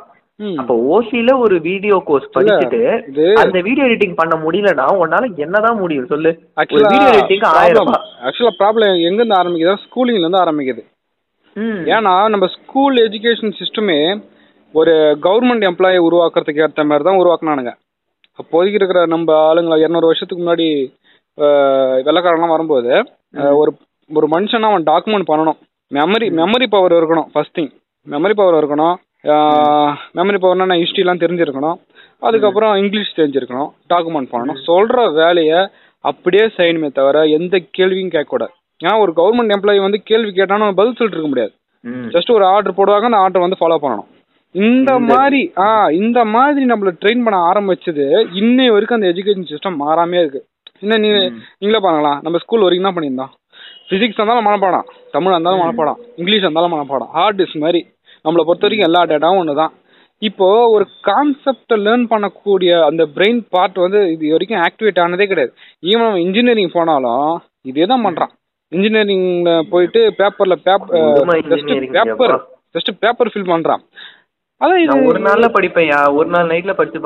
அப்ப 0.59 0.73
ஓசில 0.89 1.31
ஒரு 1.39 1.57
வீடியோ 1.61 1.97
கோர்ஸ் 2.05 2.27
படிச்சுட்டு 2.35 2.81
அந்த 3.43 3.59
வீடியோ 3.61 3.87
எடிட்டிங் 3.87 4.15
பண்ண 4.15 4.35
முடியலனா 4.43 4.85
உன்னால 5.01 5.29
என்னதான் 5.37 5.81
முடியும் 5.81 6.07
சொல்லு? 6.07 6.31
வீடியோ 6.85 7.09
எடிட்டிங் 7.13 7.47
ஆயிரம். 7.55 7.91
ஆக்சுவலா 8.27 8.53
ப்ராப்ளம் 8.61 8.93
எங்க 9.09 9.21
இருந்து 9.21 9.39
ஆரம்பிக்குது? 9.39 9.75
ஸ்கூலிங்ல 9.85 10.25
இருந்து 10.25 10.43
ஆரம்பிக்குது. 10.43 10.83
ஏன்னா 11.93 12.13
நம்ம 12.29 12.49
ஸ்கூல் 12.55 12.99
எஜுகேஷன் 13.05 13.57
சிஸ்டமே 13.59 13.99
ஒரு 14.75 14.95
கவர்மெண்ட் 15.23 15.67
எம்ப்ளாயை 15.69 16.01
உருவாக்குறதுக்கு 16.07 16.65
ஏற்ற 16.65 16.85
மாதிரி 16.85 17.05
தான் 17.05 17.21
உருவாக்குனானுங்க. 17.21 17.73
அப்போதைக்கு 18.39 18.79
இருக்கிற 18.81 19.01
நம்ம 19.07 19.29
ஆளுங்களை 19.47 19.79
இரநூறு 19.79 20.11
வருஷத்துக்கு 20.11 20.43
முன்னாடி 20.43 20.69
அஹ், 21.39 21.99
வெள்ளைக்காரங்களாம் 22.07 22.55
வரும்போது 22.55 22.93
ஒரு 23.61 23.71
ஒரு 24.11 24.27
மனுஷனா 24.29 24.71
அவன் 24.71 24.87
டாக்குமெண்ட் 24.87 25.29
பண்ணணும். 25.29 25.59
மெமரி 25.91 26.27
மெமரி 26.39 26.67
பவர் 26.71 26.95
இருக்கணும் 26.95 27.29
ஃபர்ஸ்ட் 27.33 27.57
திங் 27.59 27.71
மெமரி 28.07 28.35
பவர் 28.35 28.57
இருக்கணும். 28.59 28.97
மெமரி 29.25 30.39
பவர்னா 30.43 30.77
ஹிஸ்ட்ரிலாம் 30.81 31.23
தெரிஞ்சிருக்கணும். 31.25 31.79
அதுக்கப்புறம் 32.19 32.75
இங்கிலீஷ் 32.75 33.19
தெரிஞ்சிருக்கணும். 33.19 33.71
டாக்குமெண்ட் 33.95 34.31
பண்ணணும். 34.33 34.61
சொல்ற 34.67 35.13
வேலையை 35.15 35.69
அப்படியே 36.01 36.45
செய்யணுமே 36.57 36.93
தவிர 36.93 37.25
எந்த 37.25 37.59
கேள்வியும் 37.71 38.09
கேட்கக்கூடாது. 38.09 38.55
ஏன்னா 38.85 38.99
ஒரு 38.99 39.13
கவர்மெண்ட் 39.17 39.55
எம்ப்ளாயி 39.57 39.81
வந்து 39.81 40.03
கேள்வி 40.03 40.33
கேட்டாலும் 40.33 40.75
பதில் 40.75 40.99
சொல்லிட்டு 40.99 41.25
இருக்க 41.25 41.29
முடியாது. 41.29 41.53
ஜஸ்ட் 42.15 42.35
ஒரு 42.35 42.45
ஆர்டர் 42.45 42.79
போடுவாங்க 42.79 43.09
அந்த 43.09 43.17
ஆர்டர் 43.17 43.47
வந்து 43.47 43.61
ஃபாலோ 43.61 43.79
பண்ணணும். 43.85 44.09
இந்த 44.51 44.99
மாதிரி 44.99 45.53
ஆ 45.59 45.89
இந்த 45.91 46.25
மாதிரி 46.25 46.67
நம்மள 46.71 46.91
ட்ரெயின் 47.01 47.25
பண்ண 47.27 47.39
ஆரம்பிச்சது 47.51 48.05
இன்னை 48.41 48.67
வரைக்கும் 48.75 49.01
அந்த 49.01 49.11
எஜுகேஷன் 49.13 49.51
சிஸ்டம் 49.51 49.81
மாறாமே 49.83 50.19
இருக்கு. 50.21 50.41
இன்னும் 50.81 51.01
நீங்க 51.01 51.19
நீங்களே 51.59 51.85
பாருங்களேன். 51.85 52.19
நம்ம 52.23 52.39
ஸ்கூல் 52.39 52.65
வரைக்கும் 52.67 52.81
என்ன 52.81 52.93
பண்ணியிருந்தோம். 52.97 53.33
ஃபிசிக்ஸ் 53.89 54.19
இருந்தாலும் 54.19 54.49
மனப்பாடம். 54.49 54.87
தமிழ் 55.11 55.33
இருந்தாலும் 55.33 55.63
மனப்பாடம். 55.63 55.99
இங்கிலீஷ் 56.17 56.45
இருந்தாலும் 56.47 56.75
மனப்பாடம். 56.75 57.11
ஹார்ட் 57.19 57.41
டிஸ்க் 57.43 57.65
மாதிரி. 57.65 57.81
நம்மளை 58.29 58.45
பொறுத்த 58.49 58.67
வரைக்கும் 58.67 58.89
எல்லா 58.91 59.03
டேட்டாவும் 59.11 59.43
ஒன்று 59.43 59.61
தான் 59.63 59.75
இப்போ 60.23 60.47
ஒரு 60.75 60.85
கான்செப்டை 61.09 61.77
லேர்ன் 61.87 62.05
பண்ணக்கூடிய 62.13 62.71
அந்த 62.89 63.03
பிரெயின் 63.17 63.41
பார்ட் 63.55 63.77
வந்து 63.85 64.01
இது 64.15 64.33
வரைக்கும் 64.35 64.63
ஆக்டிவேட் 64.65 64.99
ஆனதே 65.03 65.27
கிடையாது. 65.31 65.53
ஈவன் 65.91 66.07
அவன் 66.09 66.25
இன்ஜினியரிங் 66.27 66.75
போனாலும் 66.77 67.29
இதே 67.71 67.87
தான் 67.93 68.05
பண்றான் 68.07 68.33
இன்ஜினியரிங்ல 68.73 69.53
போயிட்டு 69.73 70.01
பேப்பர்ல 70.19 70.57
paper 70.67 70.91
paper. 71.97 72.35
Just 72.75 72.91
paper 73.05 73.31
fill 73.33 73.51
பண்றான். 73.53 73.85
அதான் 74.61 74.83
இது 74.85 74.95
ஒரு 75.11 75.21
நாள்ல 75.29 75.47
படிப்பேன்யா. 75.57 76.01
ஒரு 76.19 76.29
நாள் 76.35 76.51
நைட்ல 76.53 76.75
படிச்சு 76.79 76.99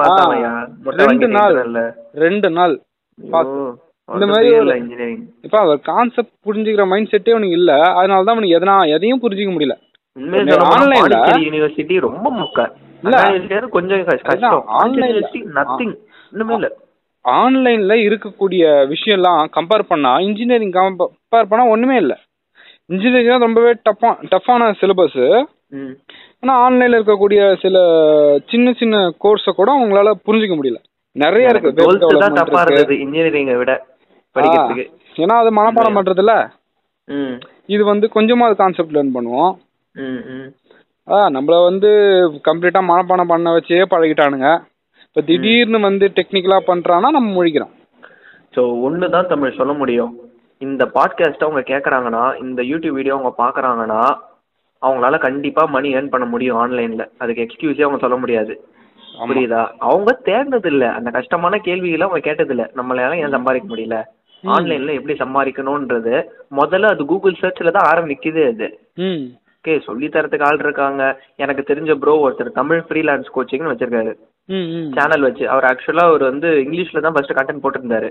ரெண்டு 1.03 1.29
நாள். 1.37 1.57
ரெண்டு 2.25 2.51
நாள். 2.59 2.75
இந்த 4.09 4.27
மாதிரி 4.33 4.49
இன்ஜினியரிங் 4.81 5.23
இப்ப 5.47 5.57
அவர் 5.65 5.81
கான்செப்ட் 5.93 6.35
புரிஞ்சுக்கிற 6.47 6.85
மைண்ட் 6.93 7.13
செட்டே 7.13 7.35
அவனுக்கு 7.35 7.59
இல்ல. 7.61 7.73
அதனால 7.99 8.25
தான் 8.25 8.37
அவனுக்கு 8.37 8.59
எதனா 8.59 8.77
எதையும் 8.97 9.23
புரிஞ்சுக்க 9.25 9.53
முடியல. 9.57 9.77
யூனிவர்சிட்டி 11.45 11.95
ரொம்ப 12.07 12.27
மொக்க. 12.39 12.59
கொஞ்சம் 13.77 14.03
கஷ்டம். 14.09 14.65
யூனிவர்சிட்டி 14.97 15.41
நத்திங் 15.59 15.95
இல்ல. 16.57 16.69
ஆன்லைன்ல 17.25 17.95
இருக்கக்கூடிய 18.09 18.63
விஷயம்லாம் 18.93 19.41
கம்பேர் 19.57 19.85
பண்ணா 19.91 20.13
இன்ஜினியரிங் 20.29 20.75
கம்பேர் 20.79 21.51
பண்ணா 21.51 21.65
ஒண்ணுமே 21.75 21.97
இல்ல. 22.03 22.15
இன்ஜினியரிங் 22.93 23.33
தான் 23.35 23.47
ரொம்பவே 23.47 23.73
டஃப்பா 23.89 24.11
டஃப்பான 24.33 24.71
சிலபஸ். 24.81 25.21
ஆனா 26.43 26.55
ஆன்லைன்ல 26.65 26.99
இருக்கக்கூடிய 26.99 27.43
சில 27.65 27.77
சின்ன 28.53 28.73
சின்ன 28.81 28.97
கோர்ஸை 29.25 29.53
கூட 29.61 29.71
அவங்களால 29.77 30.13
புரிஞ்சுக்க 30.27 30.57
முடியல. 30.59 30.81
நிறைய 31.17 31.53
இருக்கு 31.53 31.71
web 31.71 31.79
12th 31.79 32.01
தான் 32.03 32.13
development 32.13 32.39
தப்பா 32.41 32.61
இருக்கு. 32.63 32.79
இருந்தது 32.79 33.03
இன்ஜினியரிங்கை 33.05 33.57
விட 33.63 33.73
ஏன்னா 35.23 35.35
அது 35.43 35.51
மனப்பாடம் 35.59 35.97
பண்றதுல. 35.99 36.35
இது 37.75 37.83
வந்து 37.91 38.07
கொஞ்சமா 38.15 38.47
அது 38.49 38.57
கான்செப்ட் 38.63 38.95
லேர்ன் 38.97 39.15
பண்ணுவோம். 39.17 39.53
ம் 39.95 40.21
ம். 40.35 40.49
ஆ 41.09 41.17
நம்மள 41.29 41.65
வந்து 41.65 41.91
கம்ப்ளீட்டா 42.45 42.81
மனப்பாடம் 42.83 43.27
பண்ண 43.27 43.53
வச்சே 43.53 43.85
பழகிட்டானுங்க. 43.91 44.49
இப்ப 45.07 45.23
திடீர்னு 45.23 45.79
வந்து 45.81 46.07
டெக்னிக்கலா 46.09 46.59
பண்றான்னா 46.67 47.11
நம்ம 47.11 47.31
முழிக்கிறோம். 47.37 47.73
ஸோ 48.55 48.63
ஒன்று 48.81 49.09
தான் 49.11 49.27
தமிழ் 49.27 49.57
சொல்ல 49.57 49.73
முடியும். 49.73 50.13
இந்த 50.63 50.85
பாட்காஸ்ட்டை 50.95 51.47
அவங்க 51.47 51.63
கேட்குறாங்கன்னா 51.63 52.39
இந்த 52.39 52.63
யூடியூப் 52.63 52.95
வீடியோ 52.95 53.15
அவங்க 53.15 53.33
பார்க்குறாங்கன்னா 53.39 54.03
அவங்களால 54.83 55.19
கண்டிப்பாக 55.19 55.71
மணி 55.71 55.95
ஏர்ன் 55.95 56.09
பண்ண 56.09 56.27
முடியும் 56.27 56.57
ஆன்லைனில் 56.57 57.09
அதுக்கு 57.19 57.43
எக்ஸ்கியூஸே 57.43 57.85
அவங்க 57.85 58.01
சொல்ல 58.01 58.17
முடியாது. 58.17 58.55
புரியுதா? 59.27 59.63
அவங்க 59.81 60.11
தேடினது 60.25 60.67
இல்ல 60.67 60.85
அந்த 60.93 61.11
கஷ்டமான 61.11 61.59
கேள்விகளை 61.59 62.07
அவங்க 62.07 62.21
கேட்டது 62.21 62.51
இல்ல 62.51 62.65
நம்மளால 62.75 63.17
ஏன் 63.17 63.31
சம்பாதிக்க 63.31 63.67
முடியல? 63.69 63.97
ஆன்லைன்ல 64.45 64.93
எப்படி 64.93 65.15
சம்பாதிக்கணும்ன்றது 65.19 66.15
முதல்ல 66.57 66.93
அது 66.95 67.05
கூகுள் 67.05 67.41
சர்ச்ல 67.43 67.71
தான் 67.71 67.89
ஆரம்பிக்குது 67.93 68.43
அது. 68.47 68.69
ம். 68.97 69.25
ஓகே 69.65 69.75
சொல்லி 69.87 70.07
தரதுக்கு 70.15 70.47
ஆள் 70.47 70.63
இருக்காங்க. 70.65 71.03
எனக்கு 71.43 71.63
தெரிஞ்ச 71.69 71.93
ப்ரோ 72.03 72.13
ஒருத்தர் 72.23 72.49
தமிழ் 72.61 72.81
ஃப்ரீலான்ஸ் 72.87 73.29
கோச்சிங்னு 73.35 73.71
வச்சிருக்காரு. 73.73 74.13
சேனல் 74.97 75.27
வச்சு. 75.27 75.45
அவர் 75.53 75.67
ஆக்சுவலா 75.69 76.05
அவர் 76.11 76.23
வந்து 76.29 76.49
இங்கிலீஷ்ல 76.63 77.03
தான் 77.05 77.15
ஃபர்ஸ்ட் 77.17 77.37
கண்டென்ட் 77.39 77.63
போட்டிருந்தாரு. 77.65 78.09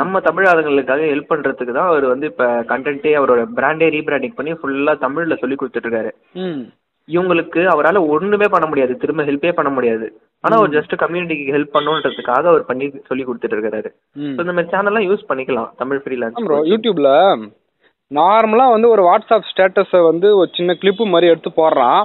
நம்ம 0.00 0.20
தமிழ் 0.26 0.46
ஆளுங்களுக்காக 0.50 1.08
ஹெல்ப் 1.12 1.30
பண்றதுக்கு 1.32 1.74
தான் 1.78 1.90
அவர் 1.92 2.04
வந்து 2.12 2.26
இப்ப 2.32 2.46
கண்டென்ட்டே 2.70 3.14
அவரோட 3.20 3.44
பிராண்டே 3.56 3.88
ரீபிராண்டிங் 3.96 4.36
பண்ணி 4.38 4.52
ஃபுல்லா 4.60 4.94
தமிழ்ல 5.04 5.38
சொல்லி 5.40 5.56
கொடுத்துட்டு 5.62 5.88
இருக்காரு 5.88 6.12
இவங்களுக்கு 7.08 7.62
அவரால 7.72 8.00
ஒண்ணுமே 8.16 8.48
பண்ண 8.52 8.66
முடியாது. 8.70 8.94
திரும்ப 9.02 9.24
ஹெல்ப்பே 9.30 9.52
பண்ண 9.56 9.72
முடியாது. 9.76 10.06
ஆனா 10.44 10.54
அவர் 10.60 10.74
ஜஸ்ட் 10.76 10.94
கம்யூனிட்டிக்கு 11.02 11.56
ஹெல்ப் 11.56 11.74
பண்ணுன்றதுக்காக 11.76 12.46
அவர் 12.52 12.68
பண்ணி 12.70 12.86
சொல்லி 13.10 13.24
கொடுத்துட்டு 13.26 13.58
இருக்காரு 13.58 13.90
இந்த 14.42 14.52
மாதிரி 14.52 14.72
சேனல்லாம் 14.76 15.08
யூஸ் 15.08 15.28
பண்ணிக்கலாம். 15.32 15.72
தமிழ் 15.82 15.98
ப்ரோ 15.98 16.04
ஃப்ரீலான்ஸ் 16.06 16.70
யூடியூப்ல 16.72 17.10
நார்மலா 18.10 18.64
வந்து 18.74 18.88
ஒரு 18.94 19.02
வாட்ஸ்அப் 19.08 19.48
ஸ்டேட்டஸை 19.50 20.00
வந்து 20.10 20.28
ஒரு 20.40 20.48
சின்ன 20.56 20.76
கிளிப்பு 20.80 21.04
மாதிரி 21.12 21.30
எடுத்து 21.32 21.50
போடுறான். 21.60 22.02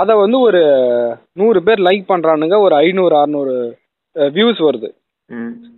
அதை 0.00 0.12
வந்து 0.20 0.38
ஒரு 0.46 0.60
நூறு 1.40 1.58
பேர் 1.66 1.80
லைக் 1.88 2.04
பண்றானுங்க 2.12 2.56
ஒரு 2.66 2.74
ஐநூறு 2.84 3.14
அறநூறு 3.20 3.54
வியூஸ் 4.36 4.60
வருது. 4.68 4.88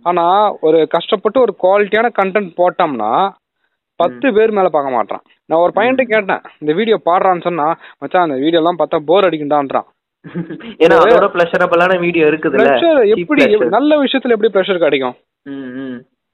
ஆனா 0.09 0.25
ஒரு 0.67 0.79
கஷ்டப்பட்டு 0.95 1.37
ஒரு 1.45 1.53
குவாலிட்டியான 1.63 2.09
கண்டென்ட் 2.19 2.51
போட்டோம்னா 2.59 3.11
பத்து 3.99 4.27
பேர் 4.35 4.53
மேல 4.57 4.67
பார்க்க 4.75 4.97
மாட்டான் 4.97 5.23
நான் 5.49 5.63
ஒரு 5.63 5.73
பையன்கிட்ட 5.77 6.05
கேட்டேன் 6.13 6.43
இந்த 6.61 6.71
வீடியோ 6.79 6.97
பாடுறான்னு 7.09 7.47
சொன்னா 7.47 7.67
மச்சான் 8.01 8.25
அந்த 8.27 8.37
வீடியோ 8.43 8.61
எல்லாம் 8.61 8.79
பார்த்தா 8.79 8.99
போர் 9.09 9.27
அடிக்குண்டான்றான் 9.27 9.87
ஏன்னா 10.83 10.95
அதோட 11.03 11.27
பிளஷரபிளான 11.35 11.93
வீடியோ 12.05 12.25
Cheap 12.81 12.95
எப்படி. 13.15 13.43
நல்ல 13.77 13.91
விஷயத்துல 14.05 14.35
எப்படி 14.35 14.51
ப்ரெஷர் 14.55 14.83
கிடைக்கும் 14.85 15.15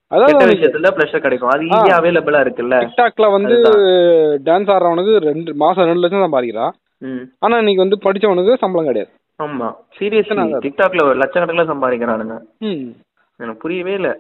கெட்ட 0.10 0.46
விஷயத்துல 0.46 0.90
ப்ளஷர் 0.98 1.26
கிடைக்கும். 1.26 1.50
அது. 1.50 1.64
ஈஸியா 1.64 1.96
அவைலபிளா 1.98 2.42
இருக்குல்ல. 2.46 2.76
டிக்டாக்ல 2.84 3.32
வந்து 3.32 3.56
டான்ஸ் 4.46 4.70
ஆடுறவனுக்கு 4.74 5.16
ரெண்டு 5.30 5.56
மாசம் 5.56 5.86
ரெண்டு 5.86 6.00
லட்சம் 6.00 6.26
சம்பாதிக்கிறான். 6.26 6.74
ஆனா 7.40 7.58
இன்னைக்கு 7.58 7.86
வந்து 7.86 7.98
படிச்சவனுக்கு 8.06 8.54
சம்பளம் 8.58 8.90
கிடையாது. 8.90 9.12
ஆமா. 9.44 9.68
எத்தனை 10.20 10.54
டிக்டாக்ல 10.54 11.04
ஒரு 11.04 11.18
லட்சக்கணக்கில் 11.20 11.72
சம்பாதிக்கிறானுங்க. 11.72 12.38
எனக்கு 13.40 13.62
புரியவே 13.62 13.94
இல்ல. 13.94 14.12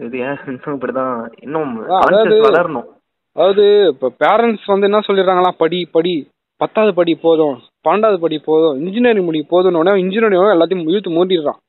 இது 0.00 0.18
ஏன் 0.18 0.38
இப்படிதான்? 0.64 1.16
இன்னும் 1.42 1.70
வளரணும். 1.88 2.88
அதாவது 3.32 3.64
இப்போ 3.92 4.08
பேரண்ட்ஸ் 4.24 4.70
வந்து 4.72 4.88
என்ன 4.88 5.00
சொல்லிடுறாங்களா 5.08 5.50
படி 5.58 5.88
படி. 5.92 6.14
பத்தாவது 6.60 6.94
படி 6.94 7.14
போதும். 7.24 7.58
பன்னெண்டாவது 7.88 8.18
படி 8.24 8.38
போதும். 8.44 8.78
இன்ஜினியரிங் 8.84 9.24
முடி 9.24 9.40
போதும்னு 9.50 9.80
உடனே 9.82 10.00
இன்ஜினியரிங் 10.00 10.48
எல்லாத்தையும் 10.54 10.88
இழுத்து 10.90 11.10
மூடிடுறான் 11.10 11.60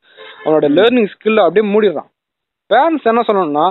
அவனோட 0.45 0.67
லேர்னிங் 0.77 1.11
ஸ்கில் 1.13 1.43
அப்படியே 1.45 1.65
மூடிடுறான். 1.73 2.09
பேரண்ட்ஸ் 2.71 3.09
என்ன 3.11 3.23
சொல்லணும்னா 3.27 3.65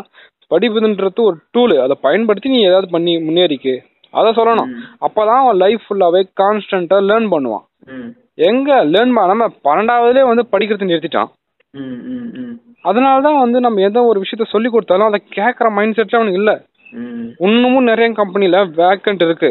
படிப்புன்றது 0.52 1.22
ஒரு 1.26 1.36
டூலு 1.54 1.74
அதை 1.82 1.96
பயன்படுத்தி 2.00 2.48
நீ 2.50 2.60
ஏதாவது 2.68 2.88
பண்ணி 2.94 3.12
முன்னேறிக்கு. 3.16 3.74
அதை 4.18 4.30
சொல்லணும். 4.38 4.70
அப்பதான் 5.06 5.40
அவன் 5.42 5.60
லைஃப் 5.64 5.84
ஃபுல்லாவே 5.88 6.22
கான்ஸ்டன்டா 6.40 6.96
லேர்ன் 7.10 7.28
பண்ணுவான். 7.34 7.64
எங்க 8.48 8.84
லேர்ன் 8.94 9.12
பண்ணாம 9.18 9.46
பன்னெண்டாவதுலேயே 9.66 10.26
வந்து 10.30 10.44
படிக்கிறது 10.52 10.88
நிறுத்திட்டான். 10.90 11.30
அதனால 12.90 13.16
தான் 13.26 13.42
வந்து 13.44 13.58
நம்ம 13.60 13.80
எந்த 13.88 14.00
ஒரு 14.02 14.18
விஷயத்த 14.20 14.44
சொல்லி 14.52 14.68
கொடுத்தாலும் 14.70 15.08
அதை 15.10 15.20
கேட்குற 15.34 15.68
மைண்ட் 15.76 15.96
செட்ல 15.98 16.18
அவனுக்கு 16.18 16.40
இல்லை. 16.42 16.56
இன்னமும் 17.46 17.88
நிறைய 17.90 18.12
கம்பெனில 18.20 18.64
வேக்கண்ட் 18.80 19.24
இருக்கு. 19.26 19.50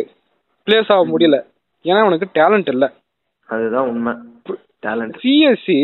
பிளேஸ் 0.66 0.92
ஆக 0.96 1.02
முடியல. 1.12 1.38
ஏன்னா 1.84 2.00
அவனுக்கு 2.06 2.28
டேலண்ட் 2.40 2.70
இல்லை. 2.76 2.90
அதுதான் 3.48 3.88
உண்மை. 3.92 4.14
டேலண்ட் 4.86 5.16
சிஎஸ்சி 5.24 5.80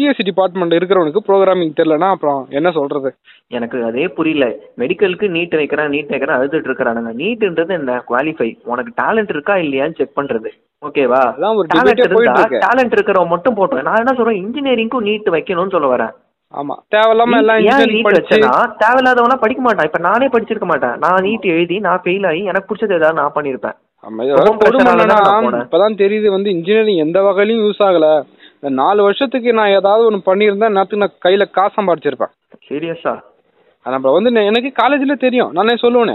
சிஎஸ்சி 0.00 0.24
டிபார்ட்மெண்ட் 0.24 0.72
இருக்கிறவனுக்கு 0.72 1.16
ப்ரோக்ராமிங் 1.28 1.72
தெரியலனா 1.80 2.10
அப்புறம் 2.10 2.46
என்ன 2.50 2.70
சொல்றது? 2.70 3.14
எனக்கு 3.48 3.84
அதே 3.84 4.08
புரியல. 4.08 4.54
மெடிக்கலுக்கு 4.78 5.26
நீட் 5.36 5.56
வைக்கிறான் 5.56 5.90
நீட் 5.90 6.08
வைக்கிறான் 6.08 6.40
அழுதுட்டு 6.40 6.68
இருக்கிறானுங்க. 6.68 7.12
நீட்ன்றது 7.22 7.68
என்ன? 7.68 8.04
குவாலிஃபை 8.08 8.58
உனக்கு 8.64 9.02
டேலண்ட் 9.02 9.28
இருக்கா 9.28 9.54
இல்லையான்னு 9.54 9.94
செக் 9.94 10.18
பண்றது. 10.18 10.50
ஓகேவா 10.86 11.54
ஒரு 11.54 11.66
டேலண்ட் 11.74 12.94
இருக்கிறவன் 12.96 13.26
மட்டும் 13.26 13.56
போட்டோம் 13.56 13.82
நான் 13.82 14.02
என்ன 14.04 14.12
சொல்றேன்? 14.16 14.40
இன்ஜினியரிங்க்கும் 14.44 15.06
நீட் 15.08 15.30
வைக்கணும்னு 15.36 15.70
சொல்ல 15.70 15.96
வரேன். 15.96 16.14
ஆமா. 16.58 16.74
தேவையில்லாம 16.94 17.36
எல்லாம் 17.36 18.76
தேவையில்லாதவனா 18.78 19.36
படிக்க 19.40 19.62
மாட்டான். 19.62 19.86
இப்ப 19.86 19.98
நானே 19.98 20.28
படிச்சிருக்க 20.28 20.64
மாட்டேன். 20.64 20.96
நான் 20.98 21.22
நீட் 21.22 21.40
எழுதி 21.40 21.78
நான் 21.78 22.00
ஃபெயில் 22.04 22.26
ஆகி 22.26 22.42
எனக்கு 22.42 22.74
பிடிச்சது 22.74 22.94
ஏதாவது 22.94 23.20
நான் 23.20 23.32
பண்ணிருப்பேன். 23.34 23.76
இப்பதான் 25.64 26.00
தெரியுது 26.02 26.28
வந்து 26.30 26.50
இன்ஜினியரிங் 26.50 27.04
எந்த 27.06 27.22
வகையிலயும் 27.22 27.64
யூஸ் 27.66 27.82
ஆகல. 27.88 28.22
இந்த 28.62 28.70
நாலு 28.78 29.00
வருஷத்துக்கு 29.02 29.50
நான் 29.52 29.74
ஏதாவது 29.76 30.06
ஒன்று 30.06 30.26
பண்ணியிருந்தா 30.26 30.68
நேரத்துக்கு 30.68 31.04
நான் 31.04 31.20
கையில 31.24 31.44
காசு 31.50 31.76
சம்பாதிச்சிருப்பேன் 31.76 32.32
சீரியஸா 32.66 33.14
நம்ம 33.86 34.10
வந்து 34.14 34.30
எனக்கு 34.48 34.70
காலேஜ்ல 34.78 35.14
தெரியும். 35.18 35.52
நானே 35.52 35.74
சொல்லுவேனே. 35.82 36.14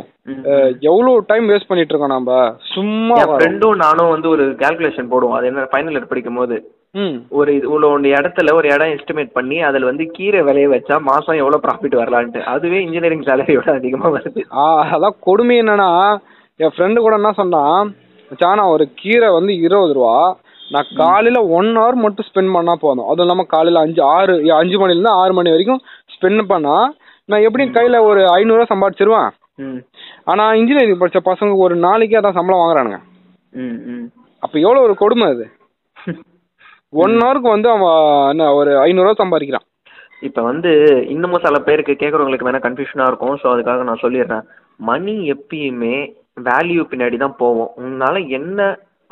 அஹ், 0.49 0.71
எவ்வளவு 0.89 1.23
டைம் 1.29 1.45
வேஸ்ட் 1.49 1.69
பண்ணிட்டு 1.69 1.93
இருக்கோம் 1.93 2.13
நம்ம 2.13 2.31
சும்மா 2.73 3.15
ஃப்ரெண்டும் 3.31 3.81
நானும் 3.81 4.11
வந்து 4.11 4.27
ஒரு 4.29 4.43
கால்குலேஷன் 4.59 5.09
போடுவோம். 5.11 5.35
அது 5.37 5.49
என்ன 5.49 5.63
ஃபைனல் 5.71 5.95
இயர் 5.95 6.11
படிக்கும் 6.11 6.39
போது 6.39 6.57
ஒரு 7.31 7.49
இது 7.55 7.67
ஒன்று 7.87 8.11
இடத்துல 8.11 8.53
ஒரு 8.57 8.67
இடம் 8.69 8.93
எஸ்டிமேட் 8.93 9.33
பண்ணி 9.33 9.57
அதில் 9.69 9.89
வந்து 9.89 10.03
கீரை 10.13 10.41
விளைய 10.43 10.67
வச்சா 10.69 10.97
மாசம் 11.07 11.39
எவ்வளோ 11.41 11.59
ப்ராஃபிட் 11.65 11.99
வரலான்ட்டு. 12.01 12.41
அதுவே 12.53 12.77
இன்ஜினியரிங் 12.85 13.25
சேலரியோட 13.27 13.69
அதிகமா 13.79 14.09
வருது. 14.15 14.43
அதான் 14.91 15.17
கொடுமை 15.21 15.57
என்னன்னா 15.63 15.89
என் 16.59 16.73
ஃப்ரெண்டு 16.73 16.99
கூட 16.99 17.15
என்ன 17.17 17.31
சொன்னான் 17.35 17.89
மச்சான் 18.31 18.59
நான் 18.59 18.73
ஒரு 18.75 18.85
கீரை 18.95 19.29
வந்து 19.33 19.53
இருபது 19.65 19.93
ரூபா 19.93 20.15
நான் 20.71 20.91
காலையில 20.95 21.39
ஒன் 21.57 21.69
ஹவர் 21.77 21.97
மட்டும் 22.03 22.27
ஸ்பெண்ட் 22.29 22.53
பண்ணா 22.53 22.73
போதும். 22.75 23.05
அதுவும் 23.05 23.25
இல்லாமல் 23.25 23.45
காலையில 23.45 23.79
அஞ்சு 23.79 24.01
ஆறு 24.03 24.33
அஞ்சு 24.51 24.77
மணிலேருந்து 24.77 25.17
ஆறு 25.21 25.33
மணி 25.33 25.49
வரைக்கும் 25.49 25.81
ஸ்பெண்ட் 26.15 26.43
பண்ணா 26.43 26.75
நான் 27.29 27.41
எப்படியும் 27.41 27.75
கையில 27.75 28.03
ஒரு 28.03 28.21
ஐநூறுரூவா 28.37 28.67
சம்பாதிச்சிருவேன். 28.71 29.29
ம். 29.57 29.79
ஆனா 30.23 30.53
இன்ஜினியரிங் 30.53 31.01
படிச்ச 31.01 31.19
பசங்க 31.25 31.57
ஒரு 31.57 31.75
நாளைக்கே 31.75 32.19
அதான் 32.19 32.37
சம்பளம் 32.37 32.61
வாங்குறானுங்க. 32.61 32.99
ம் 33.53 33.77
ம். 33.85 34.05
அப்போ 34.43 34.59
எவ்வளோ 34.59 34.81
ஒரு 34.81 34.95
கொடுமை 34.95 35.27
அது? 35.27 35.45
ஒன் 36.93 37.15
ஹவருக்கு 37.21 37.49
வந்து 37.49 37.69
அவன் 37.69 37.95
என்ன 38.29 38.53
ஒரு 38.53 38.71
ஐநூறுரூவா 38.79 39.15
சம்பாதிக்கிறான். 39.17 39.65
இப்போ 40.19 40.41
வந்து 40.41 40.71
இன்னமும் 41.07 41.41
சில 41.41 41.59
பேருக்கு 41.59 41.93
கேட்குறவங்களுக்கு 41.93 42.47
வேணா 42.47 42.61
கன்ஃபியூஷனாக 42.65 43.07
இருக்கும். 43.07 43.35
ஸோ 43.35 43.47
அதுக்காக 43.53 43.83
நான் 43.83 44.01
சொல்லிடுறேன். 44.01 44.45
மணி 44.79 45.31
எப்பயுமே 45.31 45.95
வேல்யூ 46.43 46.83
பின்னாடி 46.91 47.17
தான் 47.17 47.35
போவோம் 47.37 47.71
உன்னால 47.77 48.29
என்ன 48.29 48.59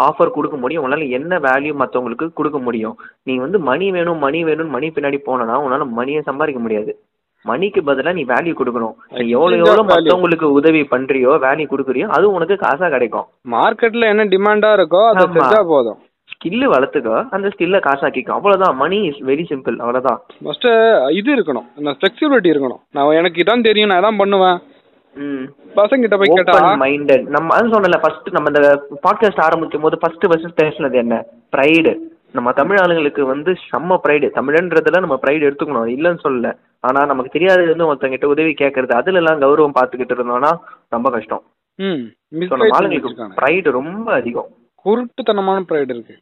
ஆஃபர் 0.08 0.36
கொடுக்க 0.36 0.58
முடியும். 0.64 0.84
உன்னால 0.86 1.08
என்ன 1.18 1.40
வேல்யூ 1.48 1.74
மற்றவங்களுக்கு 1.82 2.28
கொடுக்க 2.40 2.60
முடியும்? 2.68 2.96
நீ 3.30 3.36
வந்து 3.46 3.60
மணி 3.70 3.88
வேணும் 3.96 4.22
மணி 4.26 4.42
வேணும் 4.50 4.72
மணி 4.76 4.90
பின்னாடி 4.96 5.20
போனனா 5.28 5.58
உன்னால 5.66 5.90
மணியை 6.00 6.22
சம்பாதிக்க 6.30 6.62
முடியாது. 6.68 6.94
மணிக்கு 7.46 7.80
பதிலாக 7.88 8.16
நீ 8.18 8.24
வேல்யூ 8.32 8.54
கொடுக்கணும். 8.58 8.96
நீ 9.20 9.26
எவ்வளோ 9.38 9.56
எவ்வளோ 9.62 9.82
value. 9.82 9.92
மற்றவங்களுக்கு 9.92 10.48
உதவி 10.60 10.82
பண்றியோ 10.94 11.32
வேல்யூ 11.46 11.66
கொடுக்குறியோ 11.72 12.08
அது 12.18 12.26
உனக்கு 12.38 12.56
காசாக 12.66 12.90
கிடைக்கும். 12.96 13.28
மார்க்கெட்ல 13.56 14.12
என்ன 14.14 14.26
டிமாண்டா 14.34 14.72
இருக்கோ 14.80 15.02
அதை 15.12 15.26
போதும். 15.74 16.00
ஸ்கில்லு 16.34 16.68
வளர்த்துக்கோ 16.74 17.18
அந்த 17.36 17.48
ஸ்கில்லை 17.54 17.80
காசாக்கிக்கோ. 17.88 18.32
அவ்வளோதான் 18.38 18.76
மணி 18.84 18.98
இஸ் 19.10 19.20
வெரி 19.30 19.44
சிம்பிள் 19.50 19.76
அவ்வளோதான் 19.84 20.20
ஃபர்ஸ்ட் 20.46 20.68
இது 21.20 21.30
இருக்கணும். 21.38 21.68
ஃப்ளெக்சிபிலிட்டி 22.00 22.50
இருக்கணும். 22.54 22.82
நான் 22.96 23.18
எனக்கு 23.22 23.42
இதான் 23.44 23.68
தெரியும். 23.68 23.92
நான் 23.92 24.02
இதான் 24.02 24.22
பண்ணுவேன். 24.22 24.58
ம். 25.16 25.44
பசங்க 25.76 26.02
கிட்ட 26.02 26.18
போய் 26.18 26.32
கேட்டா? 26.32 26.60
மைண்டட் 26.78 27.26
நம்ம 27.28 27.54
அது 27.56 27.68
சொன்னல 27.68 28.00
ஃபர்ஸ்ட் 28.00 28.30
நம்ம 28.32 28.52
இந்த 28.54 28.62
பாட்காஸ்ட் 29.04 29.40
ஆரம்பிக்கும் 29.40 29.82
போது 29.82 29.98
ஃபர்ஸ்ட் 29.98 30.26
ஃபர்ஸ்ட் 30.28 30.60
பேசுனது 30.62 30.94
என்ன? 30.96 31.16
ப்ரைடு 31.54 31.94
நம்ம 32.34 32.52
தமிழ் 32.52 32.80
ஆளுங்களுக்கு 32.80 33.26
வந்து 33.26 33.52
செம்ம 33.64 33.98
ப்ரைடு 34.04 34.28
தமிழன்றதுல 34.36 35.00
நம்ம 35.00 35.20
ப்ரைடு 35.24 35.48
எடுத்துக்கணும். 35.48 35.88
இல்லைன்னு 35.88 36.24
சொல்லல. 36.24 36.52
ஆனா 36.84 37.06
நமக்கு 37.06 37.30
தெரியாதது 37.32 37.70
வந்து 37.70 37.90
ஒருத்தங்கிட்ட 37.90 38.26
உதவி 38.26 38.54
கேட்கறது 38.54 38.94
அதுல 38.94 39.18
எல்லாம் 39.18 39.42
கௌரவம் 39.42 39.76
பார்த்துக்கிட்டு 39.76 40.16
இருந்தோம்னா 40.16 40.52
ரொம்ப 40.90 41.10
கஷ்டம். 41.10 41.44
ம். 41.80 42.02
ஸோ 42.42 42.54
நம்ம 42.54 42.76
ஆளுங்களுக்கு 42.78 43.28
ப்ரைடு 43.38 43.72
ரொம்ப 43.72 44.08
அதிகம். 44.14 44.50
குருட்டுத்தனமான 44.86 45.60
ப்ரைட் 45.70 45.92
இருக்கு. 45.92 46.16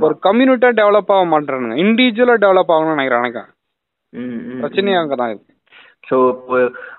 ஒரு 0.00 0.14
கம்யூனிட்டியா 0.22 0.72
டெவலப் 0.76 1.12
ஆக 1.14 1.24
மாட்டேறானுங்க. 1.32 1.76
இண்டிவிஜுவலா 1.78 2.36
டெவலப் 2.44 2.72
ஆகணும்னு 2.74 2.94
நினைக்கிறேன் 2.94 3.24
எனக்கு 3.24 3.42
ம், 4.12 4.38
ம், 4.44 4.60
பிரச்சனையே 4.60 4.98
அங்கே 4.98 5.16
தான் 5.16 5.30
இருக்கு. 5.30 5.52
ஸோ 6.04 6.16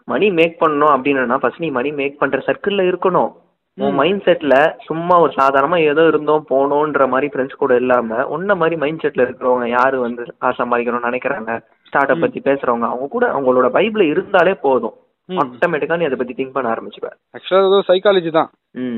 மணி 0.06 0.28
மேக் 0.32 0.56
பண்ணணும் 0.62 0.94
அப்படின்னா 0.96 1.38
ஃபர்ஸ்ட் 1.42 1.64
நீ 1.66 1.70
மணி 1.78 1.92
மேக் 2.00 2.20
பண்ற 2.20 2.40
சர்க்கிள்ல 2.48 2.84
இருக்கணும். 2.90 3.32
உன் 3.78 3.98
மைண்ட் 4.00 4.24
செட்ல 4.24 4.54
சும்மா 4.86 5.16
ஒரு 5.20 5.34
சாதாரணமா 5.38 5.78
ஏதோ 5.92 6.04
இருந்தோம் 6.08 6.46
போனோன்ற 6.50 7.04
மாதிரி 7.08 7.28
ஃப்ரெண்ட்ஸ் 7.34 7.62
கூட 7.62 7.74
இல்லாம 7.76 8.26
உன்ன 8.36 8.56
மாதிரி 8.56 8.76
மைண்ட் 8.82 9.04
செட்ல 9.04 9.26
இருக்கிறவங்க 9.26 9.68
யாரு 9.70 10.00
வந்து 10.00 10.24
காசு 10.44 10.60
சம்பாதிக்கணும்னு 10.62 11.10
நினைக்கிறாங்க? 11.10 11.52
ஸ்டார்ட் 11.88 12.12
அப் 12.14 12.20
பத்தி 12.20 12.40
பேசுறவங்க 12.40 12.88
அவங்க 12.90 13.08
கூட 13.08 13.26
அவங்களோட 13.36 13.70
பைபிள் 13.70 14.04
இருந்தாலே 14.06 14.54
போதும். 14.66 14.96
ஆட்டோமேட்டிக்கா 15.30 15.98
நீ 16.00 16.06
அதை 16.06 16.18
பத்தி 16.18 16.34
திங்க் 16.34 16.54
பண்ண 16.54 16.68
ஆரம்பிச்சுப்ப. 16.74 17.10
ஆக்சுவலாக 17.36 17.70
ஏதோ 17.72 17.80
சைக்காலஜி 17.90 18.32
தான். 18.38 18.50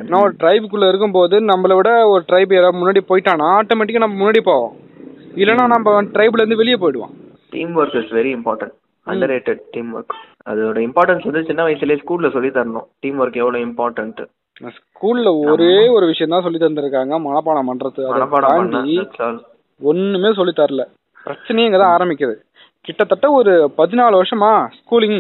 நான் 0.10 0.24
ஒரு 0.26 0.36
ட்ரைபுக்குள்ள 0.42 0.88
இருக்கும்போது 0.90 1.36
நம்மளை 1.52 1.76
விட 1.80 1.92
ஒரு 2.14 2.24
ட்ரைப் 2.30 2.54
யாராவது 2.56 2.80
முன்னாடி 2.82 3.02
போயிட்டானா 3.10 3.50
ஆட்டோமேட்டிக்காக 3.62 4.06
நம்ம 4.06 4.20
முன்னாடி 4.22 4.42
போவோம். 4.50 4.74
இல்லைன்னா 5.42 5.66
நம்ம 5.76 5.98
ட்ரைப்ல 6.16 6.42
இருந்து 6.42 6.62
வெளியே 6.64 6.78
போயிடுவோம். 6.84 7.14
Team 7.54 7.74
work 7.82 7.98
is 8.02 8.14
very 8.20 8.32
important 8.40 8.76
underrated 9.34 9.62
team 9.74 9.90
work 9.98 10.14
அதோட 10.52 10.80
இம்பார்ட்டன்ஸ் 10.88 11.26
வந்து 11.28 11.48
சின்ன 11.50 11.62
வயசுலயே 11.68 12.02
ஸ்கூல்ல 12.02 12.30
சொல்லி 12.36 12.50
தரணும். 12.58 12.88
டீம் 13.04 13.20
ஒர்க் 13.22 13.42
எவ்வளவு 13.42 13.66
இம்பார்ட்டன்ட் 13.68 14.22
ஸ்கூல்ல 14.78 15.30
ஒரே 15.52 15.76
ஒரு 15.96 16.06
விஷயம் 16.12 16.34
தான் 16.34 16.46
சொல்லி 16.46 16.60
தந்திருக்காங்க. 16.64 17.14
மனப்பாடம் 17.28 17.70
பண்றது. 17.72 18.02
மனப்பாடம். 18.14 19.36
ஒண்ணுமே 19.92 20.32
சொல்லி 20.40 20.54
தரல. 20.60 20.84
பிரச்சனையே 21.26 21.68
இங்க 21.68 21.80
தான் 21.82 21.96
ஆரம்பிக்குது. 21.98 22.36
கிட்டத்தட்ட 22.88 23.28
ஒரு 23.40 23.54
பதினாலு 23.80 24.20
வருஷமா 24.20 24.52
ஸ்கூலிங் 24.80 25.20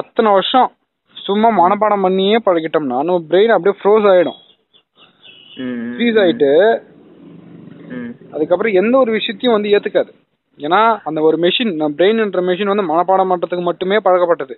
அத்தனை 0.00 0.30
வருஷம் 0.36 0.68
சும்மா 1.26 1.48
மனப்பாடம் 1.58 2.04
பண்ணியே 2.06 2.36
பழகிட்டோம்னா 2.46 2.98
நம்ம 3.08 3.20
பிரெயின் 3.30 3.54
அப்படியே 3.54 3.76
ஃப்ரோஸ் 3.80 4.06
ஆயிடும். 4.12 4.38
ஃப்ரீஸ் 5.94 6.18
ஆயிட்டு. 6.22 6.52
அதுக்கப்புறம் 8.34 8.78
எந்த 8.80 8.94
ஒரு 9.02 9.10
விஷயத்தையும் 9.18 9.56
வந்து 9.56 9.72
ஏத்துக்காது. 9.76 10.10
ஏன்னா 10.58 10.98
அந்த 11.04 11.20
ஒரு 11.20 11.36
மெஷின் 11.36 11.72
பிரெயின்ன்ற 11.98 12.40
மெஷின் 12.48 12.74
வந்து 12.74 12.94
மனப்பாடம் 12.94 13.32
பண்றதுக்கு 13.32 13.62
மட்டுமே 13.62 13.96
பழக்கப்பட்டது. 13.96 14.54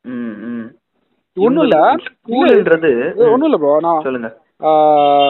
ம். 0.00 0.66
ஒண்ணும் 1.34 1.62
இல்ல. 1.62 1.94
ஸ்கூல்ன்றது 1.94 2.90
ஒண்ணும் 3.14 3.42
இல்ல 3.42 3.56
ப்ரோ 3.56 3.80
நான் 3.80 4.02
சொல்லுங்க. 4.02 4.28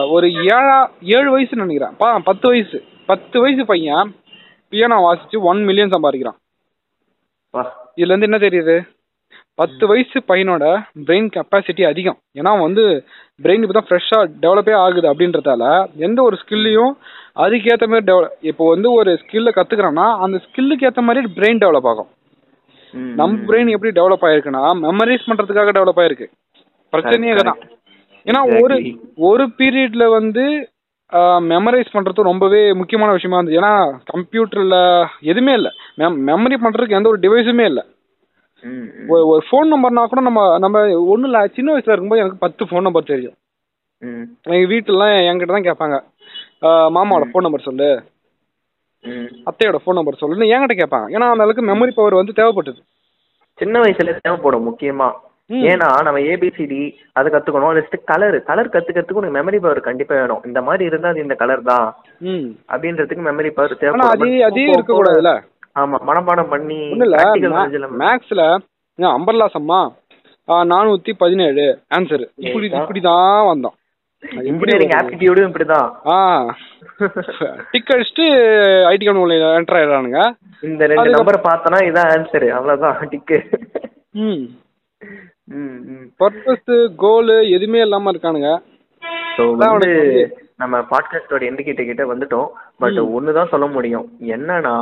ஒரு 0.09 0.27
ஏழா 0.33 0.91
ஏழு 1.01 1.31
வயசு 1.31 1.55
நினைக்கிறேன். 1.55 1.95
பா 1.97 2.19
பத்து 2.19 2.47
வயசு. 2.47 2.83
பத்து 3.05 3.39
வயசு 3.39 3.65
பையன் 3.65 4.15
பியானோ 4.71 4.97
வாசிச்சு 5.07 5.39
ஒன் 5.39 5.63
மில்லியன் 5.63 5.89
சம்பாதிக்கிறான். 5.89 6.37
இதுல 7.95 8.13
இருந்து 8.13 8.29
என்ன 8.29 8.37
தெரியுது? 8.37 8.75
பத்து 9.57 9.83
வயசு 9.87 10.17
பையனோட 10.29 10.65
பிரெயின் 11.07 11.27
கெப்பாசிட்டி 11.35 11.83
அதிகம். 11.91 12.17
ஏன்னா 12.37 12.49
அவன் 12.53 12.67
வந்து 12.67 12.83
பிரெயின் 13.43 13.63
இப்போ 13.63 13.75
தான் 13.77 13.87
ஃப்ரெஷ்ஷாக 13.89 14.29
டெவலப்பே 14.43 14.75
ஆகுது 14.83 15.07
அப்படின்றதால 15.11 15.63
எந்த 16.05 16.19
ஒரு 16.21 16.37
ஸ்கில்லையும் 16.41 16.93
அதுக்கேற்ற 17.43 17.87
மாதிரி 17.87 18.05
டெவலப் 18.11 18.35
இப்போ 18.41 18.67
வந்து 18.73 18.91
ஒரு 18.91 19.11
ஸ்கில்லை 19.21 19.51
கற்றுக்குறான்னா 19.57 20.05
அந்த 20.25 20.37
ஸ்கில்லுக்கு 20.45 20.87
ஏற்ற 20.89 21.01
மாதிரி 21.01 21.33
பிரெயின் 21.37 21.61
டெவலப் 21.63 21.89
ஆகும். 21.91 22.09
நம்ம. 23.19 23.39
பிரெயின் 23.47 23.73
எப்படி 23.73 23.91
டெவலப் 23.99 24.25
ஆயிருக்குன்னா 24.27 24.63
மெமரைஸ் 24.85 25.27
பண்ணுறதுக்காக 25.29 25.73
டெவலப் 25.77 26.01
ஆயிருக்கு. 26.03 26.27
பிரச்சனையே 26.93 27.35
தான் 27.41 27.59
ஏன்னா 28.25 28.41
ஒரு. 28.61 28.75
ஒரு 29.29 29.43
பீரியட்ல 29.59 30.05
வந்து 30.17 30.45
மெமரைஸ் 31.51 31.93
பண்றது 31.93 32.29
ரொம்பவே 32.29 32.73
முக்கியமான 32.73 33.11
விஷயமா 33.11 33.37
இருந்துச்சு 33.37 33.59
ஏன்னா 33.59 33.73
கம்ப்யூட்டர்ல 34.13 34.77
எதுவுமே 35.31 35.53
இல்லை. 35.59 35.71
மெமரி 36.29 36.57
பண்றதுக்கு 36.63 36.97
எந்த 36.99 37.09
ஒரு 37.09 37.19
டிவைஸுமே 37.25 37.65
இல்லை. 37.71 37.83
ஒரு 39.07 39.43
ஃபோன் 39.51 39.71
நம்பர்னா 39.75 40.05
கூட 40.05 40.21
நம்ம 40.21 40.57
நம்ம 40.57 40.79
ஒன்றும் 40.99 41.23
இல்லை 41.23 41.51
சின்ன 41.53 41.71
வயசுல 41.71 41.91
இருக்கும்போது 41.91 42.21
எனக்கு 42.21 42.39
பத்து 42.39 42.65
ஃபோன் 42.65 42.81
நம்பர் 42.81 43.03
தெரியும். 43.03 43.33
எங்கள் 44.43 44.77
வீட்டிலலாம் 44.77 45.19
என்கிட்ட 45.29 45.61
தான் 45.61 45.91
கேட்பாங்க. 45.91 46.03
மாமாவோட 46.65 47.23
ஃபோன் 47.33 47.41
நம்பர் 47.41 47.61
சொல்லு. 47.61 48.03
அத்தையோட 49.45 49.75
ஃபோன் 49.85 49.93
நம்பர் 49.93 50.17
சொல்லுன்னு 50.21 50.49
என்கிட்ட 50.49 50.77
கேட்பாங்க. 50.77 51.07
ஏன்னா 51.07 51.29
அந்த 51.29 51.43
அளவுக்கு 51.43 51.65
மெமரி 51.65 51.91
பவர் 51.95 52.13
வந்து 52.13 52.33
தேவைப்பட்டது. 52.35 52.81
சின்ன 53.55 53.79
வயசுல 53.79 54.17
தேவைப்படும் 54.21 54.69
முக்கியமா. 54.69 55.11
ஏன்னா 55.49 56.03
நம்ம 56.03 56.19
ஏபிசிடி 56.19 56.93
அது 57.11 57.29
கத்துக்கணும். 57.29 57.81
நெக்ஸ்ட் 57.81 58.03
கலர் 58.05 58.43
கலர் 58.43 58.69
கத்துக்கிறதுக்கு 58.69 59.11
உனக்கு 59.11 59.37
மெமரி 59.37 59.59
பவர் 59.59 59.79
கண்டிப்பா 59.79 60.15
வேணும். 60.15 60.43
இந்த 60.45 60.61
மாதிரி 60.61 60.85
இருந்தா 60.85 61.09
அது 61.09 61.21
இந்த 61.21 61.35
கலர் 61.35 61.61
தான். 61.61 61.95
அப்படின்றதுக்கு 62.67 63.21
மெமரி 63.21 63.49
பவர் 63.49 63.77
தேவைப்படும். 63.77 64.19
அதே 64.19 64.41
அதே 64.41 64.65
போக- 64.65 64.81
இருக்கக்கூடாதுல்ல? 64.81 65.41
ஆமா 65.77 65.97
மனப்பாடம் 66.07 66.49
பண்ணி 66.49 66.79
இல்லை 66.89 67.19
மேக்ஸில் 68.01 68.45
அம்பர்லா 68.99 69.47
சம்மா 69.53 69.79
நானூற்றி 70.67 71.11
பதினேழு 71.17 71.63
ஆன்சர் 71.95 72.23
இப்படி 72.39 72.67
ஏதா. 72.67 72.77
இப்படி 72.77 73.01
தான் 73.01 73.47
வந்தோம். 73.47 73.75
இன்ஜினியரிங் 74.41 74.89
வரும்? 74.89 74.99
ஆப்டிடியூடும் 74.99 75.47
இப்படிதான். 75.47 75.89
ஆ. 76.07 76.15
டிக் 77.71 77.91
அடிச்சுட்டு 77.95 78.25
ஐடி 78.89 79.05
கம்பெனியில் 79.05 79.47
என்டர் 79.49 79.77
ஆயிடுறானுங்க. 79.79 80.21
இந்த 80.63 80.85
ரெண்டு 80.85 81.09
நம்பர் 81.09 81.39
பார்த்தனா 81.43 81.79
இதான் 81.83 82.09
ஆன்சர் 82.13 82.47
அவ்வளவுதான் 82.49 83.09
டிக்கு 83.09 83.39
ம். 84.21 84.45
பர்பஸ் 86.19 86.71
கோலு 86.97 87.35
எதுவுமே 87.49 87.79
இல்லாமல் 87.79 88.13
இருக்கானுங்க. 88.13 88.51
நம்ம 90.55 90.77
பாட்காஸ்டோட 90.91 91.41
எண்டு 91.49 91.63
கிட்ட 91.63 91.83
கிட்ட 91.83 92.03
வந்துட்டோம். 92.05 92.47
பட் 92.79 92.99
ஒன்று 93.09 93.33
தான் 93.33 93.49
சொல்ல 93.49 93.67
முடியும். 93.67 94.07
என்னன்னா 94.29 94.73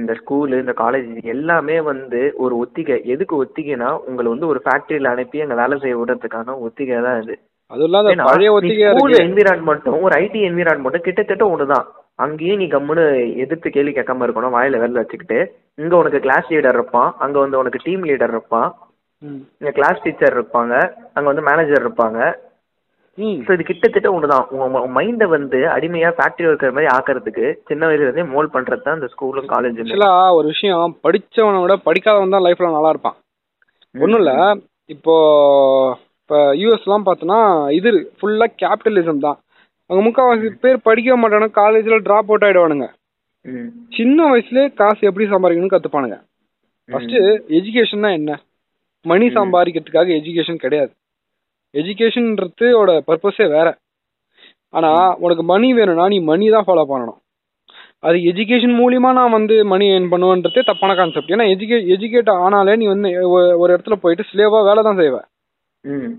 இந்த 0.00 0.12
ஸ்கூலு 0.20 0.60
இந்த 0.62 0.74
காலேஜ் 0.80 1.10
எல்லாமே 1.34 1.76
வந்து 1.90 2.20
ஒரு 2.44 2.54
ஒத்திகை. 2.62 2.96
எதுக்கு 3.14 3.34
ஒத்திகைனா 3.42 3.90
உங்களை 4.08 4.28
வந்து 4.34 4.50
ஒரு 4.52 4.60
ஃபேக்டரியில் 4.64 5.12
அனுப்பி 5.12 5.42
அங்கே 5.44 5.60
வேலை 5.62 5.76
செய்ய 5.82 5.98
விடுறதுக்கான 6.00 6.56
ஒத்திகை 6.66 6.98
தான் 7.06 7.20
இது. 7.22 7.36
அதுவும் 7.70 7.88
இல்லாத 7.90 8.14
பழைய 8.30 8.50
ஸ்கூல் 8.88 9.14
என்விரான்மெண்ட்டும் 9.26 10.02
ஒரு 10.06 10.16
ஐடி 10.24 10.40
என்விரான்மெண்ட்டும் 10.48 11.06
கிட்டத்தட்ட 11.06 11.46
ஒன்று 11.52 11.66
தான் 11.74 11.86
அங்கேயும் 12.24 12.60
நீ 12.62 12.66
கம்முன்னு 12.74 13.04
எதிர்த்து 13.44 13.68
கேள்வி 13.76 13.92
கேட்காம 13.94 14.26
இருக்கணும் 14.26 14.54
வாயில 14.56 14.78
வெளில 14.82 15.00
வச்சுக்கிட்டு. 15.02 15.38
இங்க 15.82 15.94
உனக்கு 16.02 16.20
கிளாஸ் 16.26 16.50
லீடர் 16.52 16.76
இருப்பான் 16.78 17.10
அங்க 17.24 17.36
வந்து 17.42 17.58
உனக்கு 17.62 17.80
டீம் 17.86 18.04
லீடர் 18.10 18.34
இருப்பான். 18.34 18.68
இங்க 19.60 19.70
கிளாஸ் 19.78 20.02
டீச்சர் 20.04 20.36
இருப்பாங்க 20.38 20.74
அங்க 21.16 21.26
வந்து 21.30 21.46
மேனேஜர் 21.48 21.84
இருப்பாங்க. 21.84 22.20
ஸோ 23.44 23.50
இது 23.56 23.64
கிட்டத்தட்ட 23.68 24.08
ஒன்று 24.14 24.30
தான் 24.32 24.46
உங்க 24.54 24.80
மைண்டை 24.96 25.26
வந்து 25.34 25.58
அடிமையா 25.74 26.08
ஃபேக்டரி 26.16 26.48
இருக்கிற 26.48 26.70
மாதிரி 26.76 26.88
ஆக்கிறதுக்கு 26.94 27.44
சின்ன 27.68 27.86
வயசுல 27.88 28.06
இருந்தே 28.06 28.24
மோல்ட் 28.32 28.54
பண்றது 28.56 28.84
தான் 28.86 28.98
இந்த 28.98 29.08
ஸ்கூலும் 29.12 29.52
ஆக்சுவலா 29.52 30.10
ஒரு 30.38 30.46
விஷயம் 30.54 30.96
படிச்சவனை 31.04 31.60
விட 31.62 31.76
படிக்காதவன் 31.86 32.34
தான் 32.34 32.46
லைஃப்ல 32.46 32.70
நல்லா 32.74 32.92
இருப்பான். 32.94 33.16
ஒன்றும் 33.94 34.20
இல்லை. 34.22 34.36
இப்போ 34.94 35.14
இப்போ 36.20 36.38
யூஎஸ்லாம் 36.60 37.06
பார்த்தோன்னா 37.06 37.40
இது 37.78 37.88
ஃபுல்லாக 38.18 38.56
கேபிட்டலிசம் 38.62 39.24
தான். 39.26 39.38
அங்கே 39.90 40.02
முக்கால்வாசி 40.04 40.48
பேர் 40.64 40.86
படிக்க 40.88 41.16
மாட்டானுங்க. 41.22 41.56
காலேஜில் 41.60 42.04
ட்ராப் 42.06 42.30
அவுட் 42.30 42.46
ஆகிடுவானுங்க 42.46 42.86
ம். 43.46 43.68
சின்ன 43.96 44.18
வயசுலேயே 44.30 44.68
காசு 44.80 45.08
எப்படி 45.10 45.26
சம்பாதிக்கணும்னு 45.32 45.74
கற்றுப்பானுங்க 45.74 46.16
ஃபஸ்ட்டு 46.88 47.20
எஜுகேஷன்னா 47.58 48.10
என்ன? 48.18 48.32
மணி 49.04 49.26
சம்பாதிக்கிறதுக்காக 49.36 50.10
எஜுகேஷன் 50.18 50.62
கிடையாது. 50.64 50.92
எஜுகேஷன்றதோட 51.80 52.90
பர்பஸே 53.08 53.48
வேற. 53.48 53.68
ஆனால் 54.70 55.16
உனக்கு 55.18 55.42
மணி 55.42 55.74
வேணும்னா 55.74 56.08
நீ 56.08 56.18
மணி 56.20 56.48
தான் 56.48 56.66
ஃபாலோ 56.66 56.84
பண்ணணும். 56.92 57.20
அது 58.00 58.16
எஜுகேஷன் 58.30 58.74
மூலியமா 58.80 59.12
நான் 59.12 59.30
வந்து 59.30 59.64
மணி 59.64 59.86
ஏர்ன் 59.92 60.10
பண்ணுவேன்றதே 60.10 60.62
தப்பான 60.62 60.94
கான்செப்ட் 60.94 61.32
ஏன்னா 61.34 61.46
எஜுகே 61.52 61.78
எஜுகேட் 61.94 62.30
ஆனாலே 62.44 62.76
நீ 62.76 62.86
வந்து 62.86 63.10
ஒரு 63.58 63.70
இடத்துல 63.76 63.92
போயிட்டு 63.92 64.24
ஸ்லேவா 64.32 64.64
வேலை 64.64 64.82
தான் 64.82 64.96
செய்வ. 64.96 65.18
ம். 65.84 66.10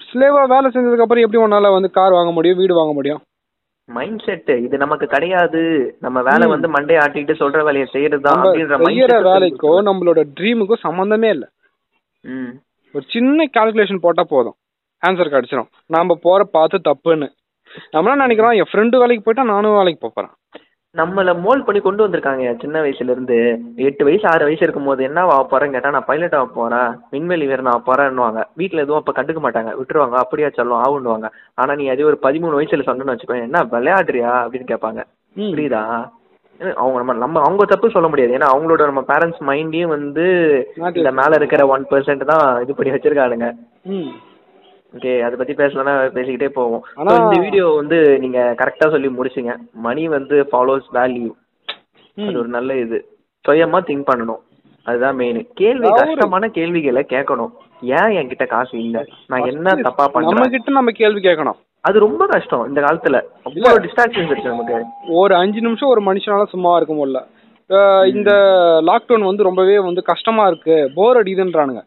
ஸ்லேவா 0.00 0.42
வேலை 0.48 0.70
செஞ்சதுக்கு 0.70 1.04
அப்புறம் 1.04 1.24
எப்படி 1.24 1.42
உன்னால 1.44 1.72
வந்து 1.72 1.90
கார் 1.90 2.12
வாங்க 2.12 2.32
முடியும் 2.32 2.58
வீடு 2.58 2.74
வாங்க 2.74 2.92
முடியும்? 2.92 3.22
மைண்ட் 3.88 4.22
செட் 4.22 4.50
இது 4.58 4.76
நமக்கு 4.78 5.06
கிடையாது. 5.06 5.60
நம்ம 6.00 6.22
வேலை. 6.22 6.46
வந்து 6.46 6.68
மண்டே 6.68 6.96
ஆட்டிட்டு 6.98 7.34
சொல்ற 7.42 7.58
வேலையை 7.64 7.88
செய்யறதுதான் 7.92 8.40
அப்படின்ற 8.42 8.78
செய்யற 8.82 9.10
மைண்ட் 9.10 9.28
வேலைக்கும் 9.28 9.82
நம்மளோட 9.88 10.22
ட்ரீமுக்கும் 10.40 10.84
சம்மந்தமே 10.84 11.28
இல்லை. 11.28 11.48
ம். 12.24 12.52
ஒரு 12.94 13.04
சின்ன 13.08 13.48
கால்குலேஷன் 13.58 14.04
போட்டா 14.06 14.24
போதும். 14.28 14.56
ஆன்சர் 15.02 15.32
கிடைச்சிடும் 15.32 15.70
நாம 15.90 16.16
போற 16.22 16.40
பார்த்து 16.52 16.86
தப்புன்னு. 16.86 17.28
நம்மளாம் 17.94 18.22
நினைக்கிறோம் 18.22 18.56
என் 18.58 18.70
ஃப்ரெண்டு 18.70 19.00
வேலைக்கு 19.00 19.24
போயிட்டா 19.24 19.44
நானும் 19.50 19.78
வேலைக்கு 19.78 20.00
போப் 20.00 20.16
போறேன். 20.16 20.34
நம்மள 20.94 21.30
மோல்ட் 21.36 21.64
பண்ணி 21.64 21.80
கொண்டு 21.80 22.04
வந்திருக்காங்க 22.04 22.52
சின்ன 22.60 22.76
வயசுல 22.80 23.14
இருந்து 23.14 23.36
எட்டு 23.86 24.02
வயசு 24.04 24.24
ஆறு 24.30 24.44
வயசு 24.44 24.62
இருக்கும்போது 24.64 25.00
என்ன 25.02 25.24
ஆக 25.26 25.42
போறேன்னு 25.44 25.74
கேட்டா 25.74 25.90
நான் 25.90 26.06
பைலட் 26.06 26.36
ஆக 26.38 26.46
போறேன். 26.54 26.92
விண்வெளி 27.10 27.46
வீரன் 27.46 27.70
ஆக 27.72 27.80
போறேன்னுவாங்க. 27.88 28.42
வீட்ல 28.54 28.84
எதுவும் 28.84 29.00
அப்ப 29.00 29.12
கண்டுக்க 29.12 29.40
மாட்டாங்க. 29.42 29.72
விட்டுருவாங்க. 29.78 30.16
அப்படியா 30.16 30.48
சொல்லும் 30.54 30.82
ஆகுன்னுவாங்க 30.82 31.28
ஆனா 31.58 31.74
நீ 31.74 31.86
அதே 31.88 32.04
ஒரு 32.04 32.18
பதிமூணு 32.22 32.58
வயசுல 32.58 32.86
சொன்னேன்னு 32.86 33.14
வச்சுக்கோ 33.14 33.36
என்ன 33.42 33.62
விளையாடுறியா? 33.74 34.32
அப்படின்னு 34.44 34.70
கேட்பாங்க. 34.72 35.02
புரியுதா? 35.36 35.82
அவங்க 36.76 36.96
நம்ம 36.98 37.14
நம்ம 37.20 37.42
அவங்க 37.42 37.64
தப்பு 37.66 37.90
சொல்ல 37.90 38.08
முடியாது. 38.08 38.32
ஏன்னா 38.32 38.48
அவங்களோட 38.52 38.82
நம்ம 38.86 39.02
பேரண்ட்ஸ் 39.08 39.42
மைண்டையும் 39.48 39.94
வந்து 39.94 40.24
இந்த 40.94 41.10
மேல 41.18 41.32
இருக்கிற 41.36 41.62
ஒன் 41.68 41.84
பெர்சென்ட் 41.90 42.24
தான் 42.24 42.46
இது 42.62 42.74
பண்ணி 42.74 42.94
வச்சிருக்கானுங்க 42.94 43.48
ம். 43.92 44.10
ஓகே 44.96 45.20
அதை 45.20 45.36
பத்தி 45.36 45.52
பேசலன்னா 45.52 46.10
பேசிக்கிட்டே 46.10 46.48
போவோம். 46.48 46.84
ஆனா- 46.96 47.24
இந்த 47.24 47.40
வீடியோ 47.40 47.68
வந்து 47.68 48.18
நீங்க 48.18 48.54
கரெக்டா 48.58 48.90
சொல்லி 48.90 49.08
முடிச்சிங்க. 49.08 49.56
மணி 49.72 50.08
வந்து 50.08 50.48
ஃபாலோஸ் 50.52 50.82
வேல்யூ. 50.92 51.30
அது 52.28 52.38
ஒரு 52.38 52.48
நல்ல 52.48 52.76
இது. 52.76 53.18
சுயமா 53.48 53.80
திங்க் 53.80 54.04
பண்ணணும். 54.14 54.44
அதுதான் 54.84 55.14
மெயின் 55.14 55.48
கேள்வி 55.54 55.88
கஷ்டமான 56.04 56.48
கேள்விகளை 56.48 57.06
கேட்கணும். 57.08 57.50
ஏன் 57.82 57.96
என்கிட்ட 57.96 58.46
காசு 58.46 58.78
இல்ல? 58.78 59.04
நான் 59.26 59.40
என்ன 59.50 59.74
தப்பா 59.82 60.10
நம்ம 60.12 60.28
பண்றேன்? 60.28 60.50
கிட்ட 60.50 60.70
நம்ம 60.70 60.90
கேள்வி 60.90 61.20
கேட்கணும். 61.20 61.64
அது 61.80 61.98
ரொம்ப 61.98 62.26
கஷ்டம் 62.26 62.68
இந்த 62.68 62.80
காலத்துல. 62.80 63.22
அவ்வளவு 63.44 63.78
டிஸ்ட்ராக்ஷன்ஸ் 63.78 64.24
இருக்கு 64.24 64.48
நமக்கு. 64.48 64.84
ஒரு 65.08 65.34
அஞ்சு 65.34 65.60
நிமிஷம் 65.60 65.88
ஒரு 65.88 66.00
மனுஷனால 66.00 66.46
சும்மா 66.46 66.76
இருக்க 66.76 66.94
முடியல. 66.94 67.26
இந்த 68.06 68.30
லாக்டவுன் 68.86 69.24
வந்து 69.24 69.42
ரொம்பவே 69.42 69.78
வந்து 69.78 70.02
கஷ்டமா 70.02 70.46
இருக்கு. 70.46 70.90
போர் 70.94 71.22
அடிக்குதுன்றானுங்க. 71.22 71.82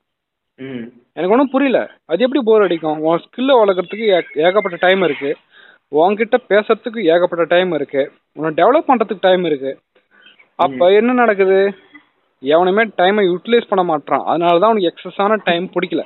எனக்கு 1.20 1.34
ஒன்றும் 1.36 1.50
புரியல. 1.50 1.80
அது 2.06 2.24
எப்படி 2.24 2.42
போர் 2.46 2.62
அடிக்கும்? 2.62 3.00
உன் 3.00 3.22
ஸ்கில்லை 3.24 3.54
வளர்க்குறதுக்கு 3.60 4.08
ஏகப்பட்ட 4.36 4.78
டைம் 4.80 5.02
இருக்கு. 5.02 5.32
உன்கிட்ட 5.92 6.38
பேசுறதுக்கு 6.50 7.04
ஏகப்பட்ட 7.04 7.44
டைம் 7.44 7.72
இருக்கு. 7.72 8.02
உன்னை 8.34 8.52
டெவலப் 8.60 8.90
பண்றதுக்கு 8.90 9.26
டைம் 9.28 9.44
இருக்கு. 9.44 9.72
அப்ப 10.60 10.92
என்ன 10.92 11.14
நடக்குது? 11.14 11.60
எவனுமே 12.44 12.84
டைமை 12.98 13.24
யூட்டிலைஸ் 13.30 13.70
பண்ண 13.70 13.84
மாட்டான் 13.84 14.24
அதனால 14.26 14.60
தான் 14.60 14.72
உனக்கு 14.72 14.92
எக்ஸஸான 14.92 15.38
டைம் 15.44 15.70
பிடிக்கல. 15.76 16.04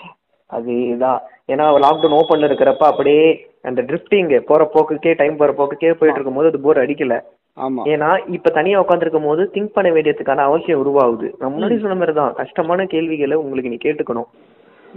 அது 0.49 0.71
இதான் 0.93 1.19
ஏன்னா 1.47 1.65
லாக்டவுன் 1.83 2.17
ஓப்பன்ல 2.19 2.47
இருக்கிறப்ப 2.49 2.83
அப்படியே 2.85 3.25
அந்த 3.61 3.81
ட்ரிஃப்டிங் 3.81 4.41
போற 4.41 4.69
போக்குக்கே 4.73 5.13
டைம் 5.15 5.37
போற 5.37 5.51
போக்குக்கே 5.51 5.91
போயிட்டு 5.91 6.19
இருக்கும்போது 6.19 6.47
அது 6.47 6.61
போர் 6.61 6.77
அடிக்கல. 6.77 7.15
ஆமா. 7.57 7.81
ஏன்னா 7.85 8.09
இப்ப 8.27 8.49
தனியா 8.49 8.81
உட்காந்துருக்கும் 8.81 9.23
போது 9.23 9.51
திங்க் 9.53 9.75
பண்ண 9.75 9.89
வேண்டியதுக்கான 9.91 10.43
அவசியம் 10.43 10.81
உருவாகுது. 10.83 11.27
நான் 11.39 11.53
முன்னாடி 11.53 11.75
சொன்ன 11.81 11.95
மாதிரி 11.95 12.13
தான் 12.13 12.33
கஷ்டமான 12.33 12.85
கேள்விகளை 12.85 13.35
உங்களுக்கு 13.35 13.69
நீ 13.69 13.77
கேட்டுக்கணும். 13.83 14.29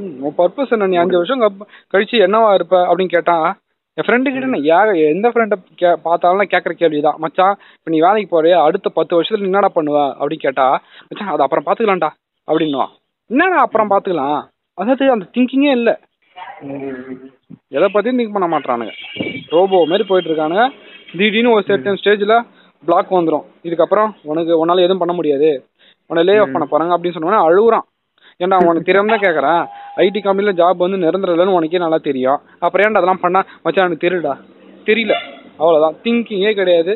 உன் 0.05 0.37
பர்பஸ் 0.41 0.73
என்ன? 0.75 0.89
நீ 0.93 0.97
அஞ்சு 1.03 1.19
வருஷம் 1.21 1.43
கழிச்சு 1.93 2.17
என்னவா 2.27 2.51
இருப்ப? 2.59 2.77
அப்படின்னு 2.89 3.15
கேட்டா 3.17 3.37
என் 3.99 4.07
ஃப்ரெண்டு 4.07 4.33
கிட்ட 4.33 4.49
நான் 4.53 4.67
யாக 4.71 4.95
எந்த 5.13 5.27
ஃப்ரெண்டை 5.33 5.57
கே 5.81 5.91
பார்த்தாலும் 6.07 6.51
கேட்குற 6.53 6.73
கேள்வி 6.81 6.99
தான் 7.07 7.21
மச்சான் 7.25 7.55
இப்போ 7.77 7.91
நீ 7.93 7.99
வேலைக்கு 8.07 8.29
போறியா? 8.35 8.57
அடுத்த 8.67 8.89
பத்து 8.99 9.17
வருஷத்துல 9.17 9.49
என்னடா 9.51 9.71
பண்ணுவ? 9.77 9.99
அப்படின்னு 10.19 10.45
கேட்டா 10.47 10.67
மச்சான் 11.09 11.33
அது 11.35 11.45
அப்புறம் 11.47 11.67
பார்த்துக்கலாம்டா 11.69 12.11
அப்படின்னுவான். 12.49 12.93
என்னடா 13.31 13.63
அப்புறம் 13.67 13.91
பார்த்துக்கலாம்? 13.93 14.41
அதாவது 14.79 15.07
அந்த 15.15 15.27
திங்கிங்கே 15.35 15.73
இல்லை. 15.79 15.95
எதை 17.77 17.89
பத்தியும் 17.95 18.19
திங்க் 18.21 18.37
பண்ண 18.37 18.49
மாட்டானுங்க 18.55 18.93
ரோபோ 19.55 19.79
மாதிரி 19.93 20.05
போயிட்டு 20.11 20.31
இருக்கானுங்க. 20.31 20.65
திடீர்னு 21.19 21.55
ஒரு 21.57 21.65
certain 21.71 21.99
ஸ்டேஜ்ல 22.01 22.35
பிளாக் 22.85 23.17
வந்துரும். 23.19 23.47
இதுக்கப்புறம் 23.67 24.11
உனக்கு 24.31 24.53
உன்னால 24.63 24.85
எதுவும் 24.87 25.03
பண்ண 25.03 25.13
முடியாது. 25.19 25.51
உன்னை 26.11 26.23
லே 26.29 26.35
ஆஃப் 26.43 26.55
பண்ண 26.55 26.67
போறாங்க 26.71 26.95
அப்படின்னு 26.97 27.17
சொன்னோன்னே 27.17 27.41
அழுகுறான். 27.49 27.87
ஏன்டா 28.41 28.57
உனக்கு 28.63 28.89
தெரியாம 28.89 29.13
தான் 29.13 29.25
கேட்கறேன் 29.25 29.61
ஐடி 29.97 30.21
கம்பெனில 30.23 30.53
ஜாப் 30.53 30.77
வந்து 30.77 30.97
நிரந்தரம் 30.97 31.35
இல்லைன்னு 31.35 31.59
உனக்கே 31.59 31.79
நல்லா 31.79 31.99
தெரியும். 31.99 32.41
அப்புறம் 32.59 32.87
ஏன்டா 32.87 33.01
அதெல்லாம் 33.01 33.21
பண்ணா? 33.21 33.41
மச்சான் 33.63 33.87
எனக்கு 33.87 34.05
தெரியலடா. 34.07 34.35
தெரியல. 34.87 35.15
அவ்வளவுதான். 35.59 35.97
திங்கிங்கே 36.05 36.53
கிடையாது. 36.55 36.93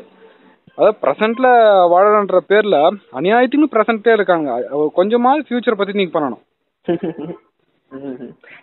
அதாவது 0.79 0.99
ப்ரெசென்ட்ல 1.03 1.47
வாழறன்ற 1.93 2.39
பேர்ல 2.51 2.77
அநியாயத்துக்கு 3.13 3.73
ப்ரெசென்ட்டே 3.75 4.13
இருக்காங்க. 4.13 4.51
கொஞ்சமாவது 4.95 5.47
ஃபியூச்சர் 5.49 5.81
பத்தி 5.81 5.93
திங்க் 5.93 6.17
பண்ணணும். 6.17 6.43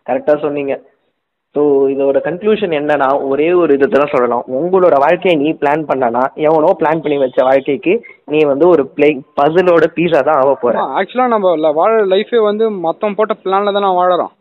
கரெக்டா 0.07 0.33
சொன்னீங்க. 0.41 0.73
ஸோ 1.57 1.61
இதோட 1.91 2.17
கன்க்ளூஷன் 2.25 2.73
என்னன்னா 2.77 3.07
ஒரே 3.27 3.47
ஒரு 3.53 3.71
இதை 3.73 3.87
தான் 3.87 4.11
சொல்லலாம் 4.11 4.43
உங்களோட 4.57 4.95
வாழ்க்கையை 4.95 5.35
நீ 5.39 5.49
பிளான் 5.61 5.83
பண்ணனா 5.87 6.23
எவனோ 6.43 6.69
பிளான் 6.81 7.01
பண்ணி 7.03 7.17
வச்ச 7.17 7.37
வாழ்க்கைக்கு 7.43 7.93
நீ 8.25 8.39
வந்து 8.43 8.65
ஒரு 8.67 8.83
பிளே 8.87 9.07
பசிலோட 9.39 9.85
பீஸா 9.95 10.19
தான் 10.19 10.39
ஆக 10.41 10.51
போற. 10.55 10.75
ஆக்சுவலா 10.97 11.27
நம்ம 11.27 11.71
வாழ 11.71 11.93
லைஃபே 12.05 12.41
வந்து 12.41 12.65
மத்தவன் 12.85 13.15
போட்ட 13.15 13.35
பிளான்ல 13.43 13.73
தானே 13.77 13.89
வாழறோம். 13.99 14.33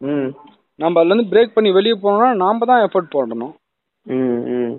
ம். 0.00 0.28
நம்ம 0.78 1.00
அதுல 1.00 1.14
இருந்து 1.14 1.30
பிரேக் 1.32 1.54
பண்ணி 1.54 1.70
வெளியே 1.70 1.96
போனோம்னா 2.02 2.30
நாம 2.34 2.64
தான் 2.64 2.84
எஃபர்ட் 2.86 3.14
போடணும். 3.14 3.54
ம் 4.06 4.42
ம். 4.56 4.76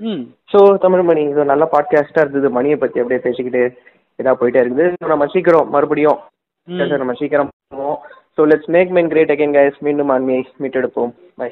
ம். 0.00 0.22
ஸோ 0.52 0.58
தமிழ்மணி 0.86 1.24
இது 1.28 1.42
ஒரு 1.44 1.52
நல்ல 1.52 1.66
பாட்காஸ்டாக 1.72 2.24
இருந்தது. 2.24 2.50
மணியை 2.50 2.76
பற்றி 2.76 3.00
அப்படியே 3.00 3.24
பேசிக்கிட்டு 3.26 3.62
இதாக 4.18 4.34
போயிட்டே 4.34 4.62
இருக்குது. 4.64 4.86
நம்ம 5.14 5.26
சீக்கிரம் 5.26 5.70
மறுபடியும் 5.70 6.20
நம்ம 6.98 7.12
சீக்கிரம் 7.12 7.52
போவோம். 7.74 8.00
so 8.41 8.43
let's 8.47 8.69
make 8.69 8.89
men 8.89 9.09
great 9.09 9.31
again 9.31 9.55
guys 9.55 9.79
மீண்டும் 9.79 10.09
ஆன்மையை 10.09 10.43
மீட்டெடுப்போம் 10.61 11.13
பை 11.35 11.49